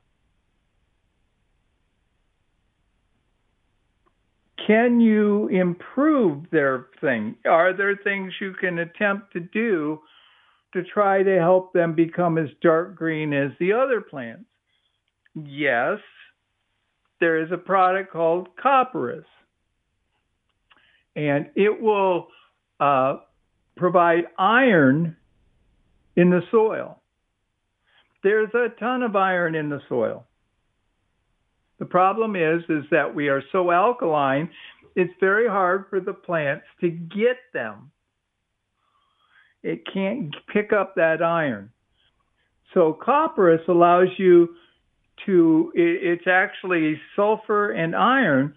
can 4.72 5.02
you 5.02 5.50
improve 5.50 6.50
their 6.50 6.88
thing? 7.02 7.36
Are 7.46 7.76
there 7.76 7.98
things 7.98 8.32
you 8.40 8.54
can 8.54 8.80
attempt 8.80 9.34
to 9.34 9.42
do 9.42 10.00
to 10.72 10.82
try 10.82 11.24
to 11.24 11.40
help 11.40 11.74
them 11.74 11.94
become 11.94 12.38
as 12.38 12.48
dark 12.62 12.96
green 12.96 13.34
as 13.34 13.52
the 13.60 13.74
other 13.74 14.00
plants? 14.00 14.46
Yes, 15.36 16.00
there 17.20 17.44
is 17.44 17.52
a 17.52 17.58
product 17.58 18.14
called 18.14 18.48
copperas, 18.56 19.26
and 21.18 21.50
it 21.56 21.82
will 21.82 22.28
uh, 22.80 23.18
provide 23.76 24.24
iron 24.40 25.18
in 26.16 26.30
the 26.30 26.44
soil. 26.50 27.02
There's 28.24 28.54
a 28.54 28.70
ton 28.80 29.04
of 29.04 29.18
iron 29.18 29.54
in 29.54 29.68
the 29.68 29.82
soil. 29.90 30.26
The 31.82 31.86
problem 31.86 32.38
is 32.38 32.62
is 32.70 32.86
that 32.92 33.14
we 33.14 33.28
are 33.28 33.44
so 33.52 33.72
alkaline, 33.72 34.50
it's 34.96 35.12
very 35.20 35.50
hard 35.50 35.86
for 35.90 36.00
the 36.00 36.14
plants 36.14 36.66
to 36.80 36.90
get 36.90 37.38
them 37.54 37.92
it 39.64 39.84
can't 39.92 40.36
pick 40.52 40.74
up 40.74 40.96
that 40.96 41.22
iron. 41.22 41.72
So 42.74 42.94
copperas 42.94 43.62
allows 43.68 44.08
you 44.18 44.50
to 45.26 45.72
it's 45.76 46.26
actually 46.28 47.00
sulfur 47.16 47.72
and 47.72 47.96
iron. 47.96 48.56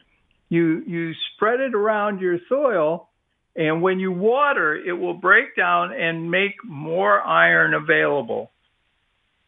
You 0.49 0.83
you 0.87 1.13
spread 1.35 1.61
it 1.61 1.75
around 1.75 2.21
your 2.21 2.39
soil 2.49 3.09
and 3.57 3.83
when 3.83 3.99
you 3.99 4.13
water 4.13 4.75
it 4.75 4.93
will 4.93 5.15
break 5.15 5.57
down 5.57 5.93
and 5.93 6.31
make 6.31 6.55
more 6.65 7.21
iron 7.21 7.75
available. 7.75 8.51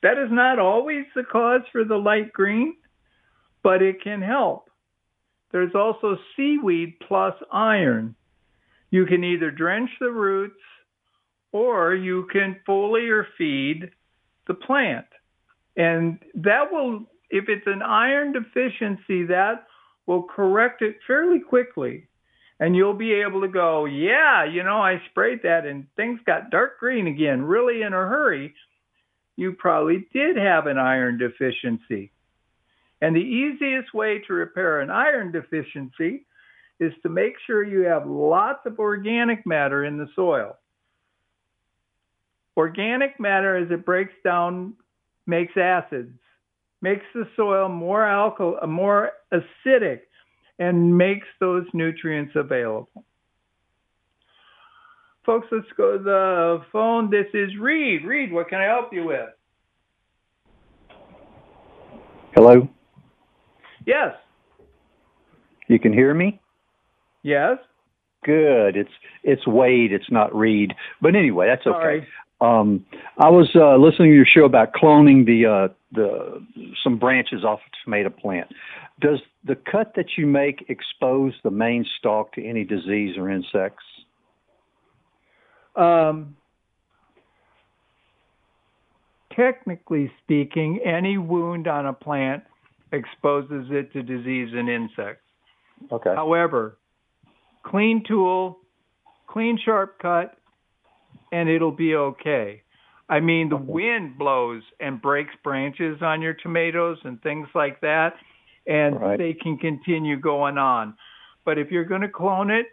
That 0.03 0.19
is 0.19 0.31
not 0.31 0.59
always 0.59 1.07
the 1.15 1.23
cause 1.23 1.63
for 1.73 1.85
the 1.85 1.97
light 1.97 2.33
green, 2.33 2.77
but 3.67 3.83
it 3.83 4.01
can 4.01 4.23
help. 4.23 4.71
There's 5.51 5.75
also 5.75 6.17
seaweed 6.37 7.01
plus 7.09 7.35
iron. 7.53 8.15
You 8.93 9.07
can 9.07 9.25
either 9.25 9.51
drench 9.51 9.91
the 9.99 10.13
roots 10.13 10.63
or 11.51 11.93
you 11.93 12.29
can 12.33 12.61
foliar 12.69 13.25
feed 13.37 13.91
the 14.47 14.55
plant. 14.55 15.07
And 15.77 16.21
that 16.35 16.71
will, 16.71 17.07
if 17.29 17.49
it's 17.49 17.67
an 17.67 17.83
iron 17.83 18.33
deficiency, 18.33 19.25
that 19.25 19.67
will 20.07 20.23
correct 20.23 20.81
it 20.81 20.99
fairly 21.05 21.41
quickly. 21.41 22.07
And 22.61 22.77
you'll 22.77 22.95
be 22.95 23.15
able 23.15 23.41
to 23.41 23.49
go, 23.49 23.87
yeah, 23.87 24.45
you 24.45 24.63
know, 24.63 24.81
I 24.81 25.03
sprayed 25.11 25.41
that 25.43 25.67
and 25.67 25.89
things 25.97 26.21
got 26.25 26.51
dark 26.53 26.79
green 26.79 27.09
again, 27.09 27.43
really 27.43 27.83
in 27.83 27.93
a 27.93 27.97
hurry. 27.97 28.55
You 29.35 29.55
probably 29.59 30.07
did 30.13 30.37
have 30.37 30.69
an 30.69 30.79
iron 30.79 31.19
deficiency. 31.19 32.13
And 33.01 33.15
the 33.15 33.21
easiest 33.21 33.93
way 33.93 34.21
to 34.27 34.33
repair 34.33 34.81
an 34.81 34.91
iron 34.91 35.33
deficiency 35.33 36.25
is 36.81 36.93
to 37.03 37.09
make 37.09 37.35
sure 37.47 37.65
you 37.65 37.81
have 37.81 38.07
lots 38.07 38.65
of 38.67 38.79
organic 38.79 39.47
matter 39.47 39.85
in 39.85 39.99
the 39.99 40.09
soil. 40.15 40.57
Organic 42.57 43.21
matter, 43.21 43.57
as 43.57 43.71
it 43.71 43.85
breaks 43.85 44.15
down, 44.25 44.75
makes 45.27 45.57
acids, 45.57 46.19
makes 46.81 47.05
the 47.15 47.29
soil 47.37 47.69
more 47.69 48.03
alkal, 48.03 48.67
more 48.67 49.13
acidic, 49.33 50.01
and 50.59 50.97
makes 50.97 51.27
those 51.39 51.67
nutrients 51.75 52.33
available. 52.35 53.05
Folks, 55.27 55.49
let's 55.51 55.67
go 55.77 55.99
to 55.99 56.03
the 56.03 56.65
phone. 56.73 57.11
This 57.11 57.27
is 57.35 57.51
Reed. 57.59 58.05
Reed, 58.05 58.33
what 58.33 58.49
can 58.49 58.61
I 58.61 58.65
help 58.65 58.93
you 58.93 59.05
with? 59.05 59.29
Hello? 62.35 62.69
Yes. 63.87 64.15
You 65.69 65.79
can 65.79 65.93
hear 65.93 66.13
me? 66.13 66.41
Yes. 67.23 67.59
Good. 68.25 68.77
It's 68.77 68.91
it's 69.23 69.47
Wade. 69.47 69.93
It's 69.93 70.11
not 70.11 70.35
Reed. 70.35 70.75
But 71.01 71.15
anyway, 71.15 71.47
that's 71.47 71.67
okay. 71.67 71.73
Sorry. 71.73 72.09
Um, 72.41 72.85
I 73.19 73.31
was 73.31 73.49
uh, 73.55 73.77
listening 73.77 74.11
to 74.11 74.17
your 74.17 74.27
show 74.27 74.45
about 74.45 74.73
cloning 74.75 75.25
the 75.25 75.47
uh, 75.47 75.75
the 75.93 76.45
some 76.85 76.99
branches 76.99 77.45
off 77.45 77.61
a 77.61 77.85
tomato 77.85 78.11
plant. 78.11 78.49
Does 79.01 79.21
the 79.45 79.55
cut 79.55 79.93
that 79.97 80.07
you 80.19 80.27
make 80.27 80.67
expose 80.69 81.35
the 81.45 81.51
main 81.51 81.87
stalk 81.99 82.33
to 82.35 82.45
any 82.45 82.65
disease 82.65 83.17
or 83.17 83.31
insects? 83.31 83.85
Um, 85.77 86.37
technically 89.35 90.11
speaking, 90.25 90.81
any 90.85 91.19
wound 91.19 91.69
on 91.69 91.87
a 91.87 91.93
plant 91.93 92.43
exposes 92.97 93.67
it 93.71 93.93
to 93.93 94.03
disease 94.03 94.49
and 94.53 94.69
insects. 94.69 95.23
Okay. 95.93 96.15
However, 96.15 96.79
clean 97.63 98.03
tool, 98.07 98.59
clean 99.27 99.59
sharp 99.63 99.99
cut, 100.01 100.37
and 101.33 101.49
it'll 101.49 101.73
be 101.73 101.95
okay. 101.95 102.63
I 103.09 103.21
mean, 103.21 103.49
the 103.49 103.57
wind 103.57 104.19
blows 104.19 104.63
and 104.81 105.01
breaks 105.01 105.35
branches 105.45 105.99
on 106.03 106.23
your 106.23 106.35
tomatoes 106.35 106.99
and 107.05 107.23
things 107.23 107.49
like 107.55 107.81
that, 107.81 108.15
and 108.67 109.01
Right. 109.01 109.19
they 109.19 109.33
can 109.33 109.59
continue 109.59 110.17
going 110.17 110.59
on. 110.59 110.95
But 111.45 111.59
if 111.59 111.71
you're 111.71 111.85
going 111.85 112.01
to 112.01 112.09
clone 112.09 112.51
it, 112.51 112.67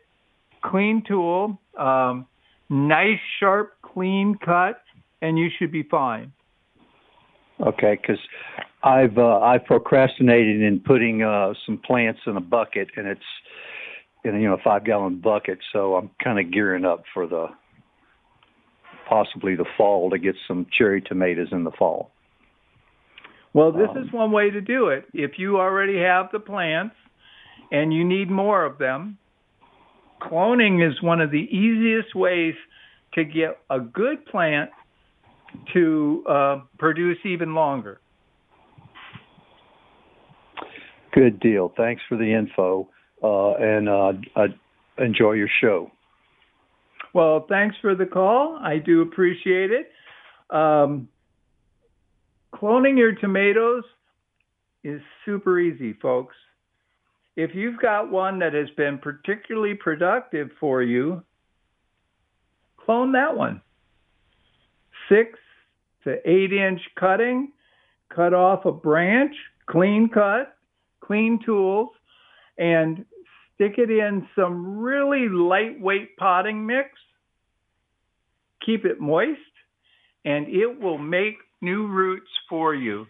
clean 0.61 1.03
tool, 1.03 1.59
um, 1.77 2.25
nice, 2.69 3.19
sharp, 3.39 3.73
clean 3.81 4.35
cut, 4.35 4.81
and 5.21 5.37
you 5.37 5.49
should 5.57 5.71
be 5.71 5.83
fine. 5.83 6.31
Okay, 7.61 7.99
because 8.01 8.19
I've 8.83 9.17
uh, 9.17 9.39
I've 9.39 9.65
procrastinated 9.65 10.61
in 10.61 10.81
putting 10.81 11.23
uh, 11.23 11.53
some 11.65 11.77
plants 11.77 12.19
in 12.27 12.35
a 12.35 12.41
bucket, 12.41 12.89
and 12.97 13.07
it's 13.07 13.21
in 14.25 14.35
a, 14.35 14.39
you 14.39 14.47
know 14.47 14.57
five 14.63 14.83
gallon 14.83 15.19
bucket. 15.19 15.59
So 15.71 15.95
I'm 15.95 16.09
kind 16.21 16.39
of 16.39 16.51
gearing 16.51 16.83
up 16.83 17.03
for 17.13 17.25
the 17.25 17.47
possibly 19.07 19.55
the 19.55 19.65
fall 19.77 20.09
to 20.09 20.17
get 20.17 20.35
some 20.47 20.65
cherry 20.77 21.01
tomatoes 21.01 21.49
in 21.51 21.63
the 21.63 21.71
fall. 21.71 22.11
Well, 23.53 23.71
this 23.71 23.89
Um, 23.89 23.97
is 24.03 24.11
one 24.11 24.31
way 24.31 24.49
to 24.49 24.61
do 24.61 24.87
it. 24.87 25.05
If 25.13 25.37
you 25.37 25.59
already 25.59 25.99
have 25.99 26.31
the 26.31 26.39
plants 26.39 26.95
and 27.71 27.93
you 27.93 28.03
need 28.03 28.29
more 28.29 28.65
of 28.65 28.79
them, 28.79 29.17
cloning 30.21 30.85
is 30.85 31.01
one 31.01 31.21
of 31.21 31.31
the 31.31 31.47
easiest 31.55 32.15
ways 32.15 32.55
to 33.13 33.23
get 33.23 33.59
a 33.69 33.79
good 33.79 34.25
plant 34.25 34.71
to 35.73 36.23
uh, 36.27 36.61
produce 36.79 37.19
even 37.25 37.53
longer. 37.53 37.99
Good 41.13 41.39
deal. 41.39 41.71
Thanks 41.77 42.01
for 42.09 42.17
the 42.17 42.33
info, 42.33 42.89
uh, 43.21 43.53
and 43.53 43.87
uh, 43.87 44.13
I 44.35 44.47
enjoy 44.97 45.33
your 45.33 45.49
show. 45.61 45.91
Well, 47.13 47.45
thanks 47.47 47.75
for 47.81 47.93
the 47.93 48.07
call. 48.07 48.57
I 48.59 48.79
do 48.79 49.01
appreciate 49.01 49.69
it. 49.71 49.91
Um, 50.49 51.07
cloning 52.53 52.97
your 52.97 53.13
tomatoes 53.13 53.83
is 54.83 55.01
super 55.23 55.59
easy, 55.59 55.93
folks. 55.93 56.35
If 57.35 57.51
you've 57.53 57.79
got 57.79 58.11
one 58.11 58.39
that 58.39 58.53
has 58.53 58.69
been 58.75 58.97
particularly 58.97 59.75
productive 59.75 60.49
for 60.59 60.81
you, 60.81 61.23
clone 62.77 63.11
that 63.13 63.37
one. 63.37 63.61
Six 65.09 65.37
to 66.03 66.17
eight 66.29 66.53
inch 66.53 66.81
cutting, 66.99 67.51
cut 68.09 68.33
off 68.33 68.65
a 68.65 68.71
branch, 68.71 69.35
clean 69.67 70.09
cut, 70.09 70.55
clean 71.05 71.39
tools, 71.45 71.89
and 72.57 73.05
stick 73.55 73.73
it 73.77 73.89
in 73.89 74.27
some 74.35 74.79
really 74.79 75.27
lightweight 75.29 76.17
potting 76.17 76.65
mix. 76.65 76.89
Keep 78.65 78.85
it 78.85 78.99
moist, 78.99 79.39
and 80.23 80.47
it 80.47 80.79
will 80.79 80.97
make 80.97 81.35
new 81.61 81.87
roots 81.87 82.29
for 82.49 82.73
you. 82.73 83.05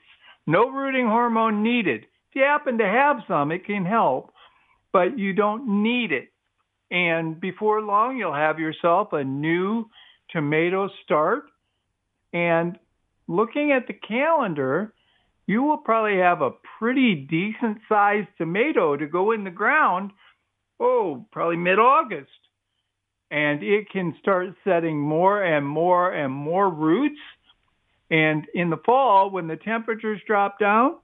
No 0.48 0.70
rooting 0.70 1.08
hormone 1.08 1.64
needed. 1.64 2.02
If 2.04 2.36
you 2.36 2.42
happen 2.42 2.78
to 2.80 2.86
have 2.86 3.18
some, 3.28 3.52
it 3.52 3.66
can 3.66 3.86
help, 3.86 4.34
but 4.92 5.18
you 5.18 5.34
don't 5.34 5.84
need 5.84 6.12
it. 6.12 6.30
And 6.92 7.40
before 7.40 7.82
long, 7.82 8.18
you'll 8.18 8.34
have 8.34 8.60
yourself 8.60 9.14
a 9.14 9.24
new 9.24 9.86
tomato 10.30 10.90
start. 11.04 11.46
And 12.34 12.78
looking 13.28 13.72
at 13.72 13.88
the 13.88 13.94
calendar, 13.94 14.94
you 15.46 15.64
will 15.64 15.78
probably 15.78 16.18
have 16.18 16.42
a 16.42 16.52
pretty 16.80 17.16
decent 17.16 17.80
sized 17.90 18.30
tomato 18.38 18.96
to 18.96 19.06
go 19.08 19.32
in 19.32 19.44
the 19.44 19.52
ground. 19.52 20.12
Oh, 20.80 21.26
probably 21.32 21.58
mid 21.58 21.80
August. 21.80 22.30
And 23.30 23.64
it 23.64 23.90
can 23.90 24.16
start 24.20 24.50
setting 24.64 25.00
more 25.00 25.44
and 25.44 25.66
more 25.66 26.14
and 26.14 26.32
more 26.32 26.70
roots. 26.70 27.20
And 28.12 28.46
in 28.54 28.70
the 28.70 28.78
fall, 28.86 29.32
when 29.32 29.48
the 29.48 29.56
temperatures 29.56 30.22
drop 30.28 30.60
down, 30.60 30.98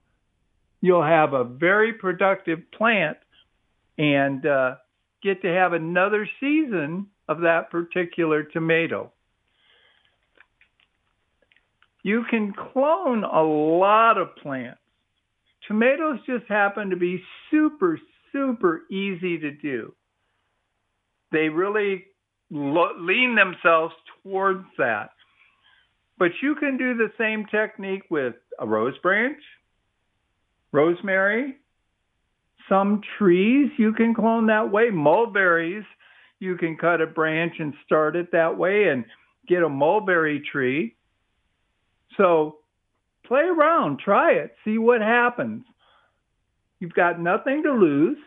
you'll 0.81 1.03
have 1.03 1.33
a 1.33 1.43
very 1.43 1.93
productive 1.93 2.59
plant 2.71 3.17
and 3.97 4.45
uh, 4.45 4.75
get 5.23 5.41
to 5.41 5.47
have 5.47 5.73
another 5.73 6.29
season 6.39 7.07
of 7.27 7.41
that 7.41 7.71
particular 7.71 8.43
tomato. 8.43 9.11
You 12.03 12.23
can 12.29 12.53
clone 12.53 13.23
a 13.23 13.41
lot 13.41 14.17
of 14.17 14.35
plants. 14.37 14.79
Tomatoes 15.67 16.19
just 16.25 16.45
happen 16.47 16.89
to 16.89 16.95
be 16.95 17.21
super, 17.51 17.99
super 18.31 18.81
easy 18.89 19.37
to 19.39 19.51
do. 19.51 19.93
They 21.31 21.49
really 21.49 22.05
lo- 22.49 22.97
lean 22.97 23.35
themselves 23.35 23.93
towards 24.23 24.65
that. 24.77 25.11
But 26.17 26.31
you 26.41 26.55
can 26.55 26.77
do 26.77 26.95
the 26.95 27.11
same 27.17 27.45
technique 27.45 28.03
with 28.09 28.35
a 28.59 28.65
rose 28.65 28.97
branch, 28.99 29.41
rosemary, 30.71 31.55
some 32.67 33.01
trees 33.17 33.71
you 33.77 33.93
can 33.93 34.13
clone 34.13 34.47
that 34.47 34.71
way. 34.71 34.89
Mulberries, 34.91 35.85
you 36.39 36.55
can 36.55 36.77
cut 36.77 37.01
a 37.01 37.07
branch 37.07 37.53
and 37.59 37.73
start 37.85 38.15
it 38.15 38.31
that 38.31 38.57
way 38.57 38.89
and 38.89 39.05
get 39.47 39.63
a 39.63 39.69
mulberry 39.69 40.41
tree. 40.51 40.95
So 42.19 42.57
play 43.25 43.43
around, 43.43 43.99
try 43.99 44.33
it, 44.33 44.53
see 44.65 44.77
what 44.77 44.99
happens. 44.99 45.63
You've 46.79 46.93
got 46.93 47.19
nothing 47.19 47.63
to 47.63 47.71
lose 47.71 48.17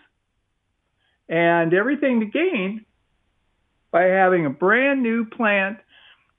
and 1.28 1.74
everything 1.74 2.20
to 2.20 2.26
gain 2.26 2.86
by 3.90 4.04
having 4.04 4.46
a 4.46 4.50
brand 4.50 5.02
new 5.02 5.26
plant 5.26 5.76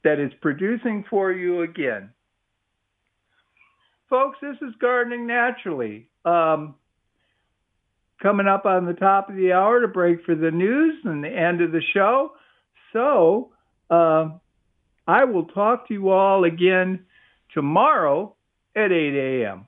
that 0.02 0.18
is 0.18 0.32
producing 0.40 1.04
for 1.08 1.30
you 1.30 1.62
again. 1.62 2.10
Folks, 4.10 4.38
this 4.42 4.56
is 4.60 4.74
Gardening 4.80 5.26
Naturally. 5.26 6.08
Um, 6.24 6.74
coming 8.20 8.48
up 8.48 8.66
on 8.66 8.84
the 8.84 8.94
top 8.94 9.28
of 9.28 9.36
the 9.36 9.52
hour 9.52 9.80
to 9.80 9.88
break 9.88 10.24
for 10.24 10.34
the 10.34 10.50
news 10.50 10.96
and 11.04 11.22
the 11.22 11.28
end 11.28 11.60
of 11.60 11.70
the 11.70 11.82
show. 11.92 12.32
So 12.92 13.52
uh, 13.90 14.30
I 15.06 15.24
will 15.24 15.44
talk 15.44 15.86
to 15.88 15.94
you 15.94 16.10
all 16.10 16.44
again 16.44 17.06
tomorrow 17.52 18.34
at 18.76 18.92
8 18.92 19.42
a.m. 19.44 19.66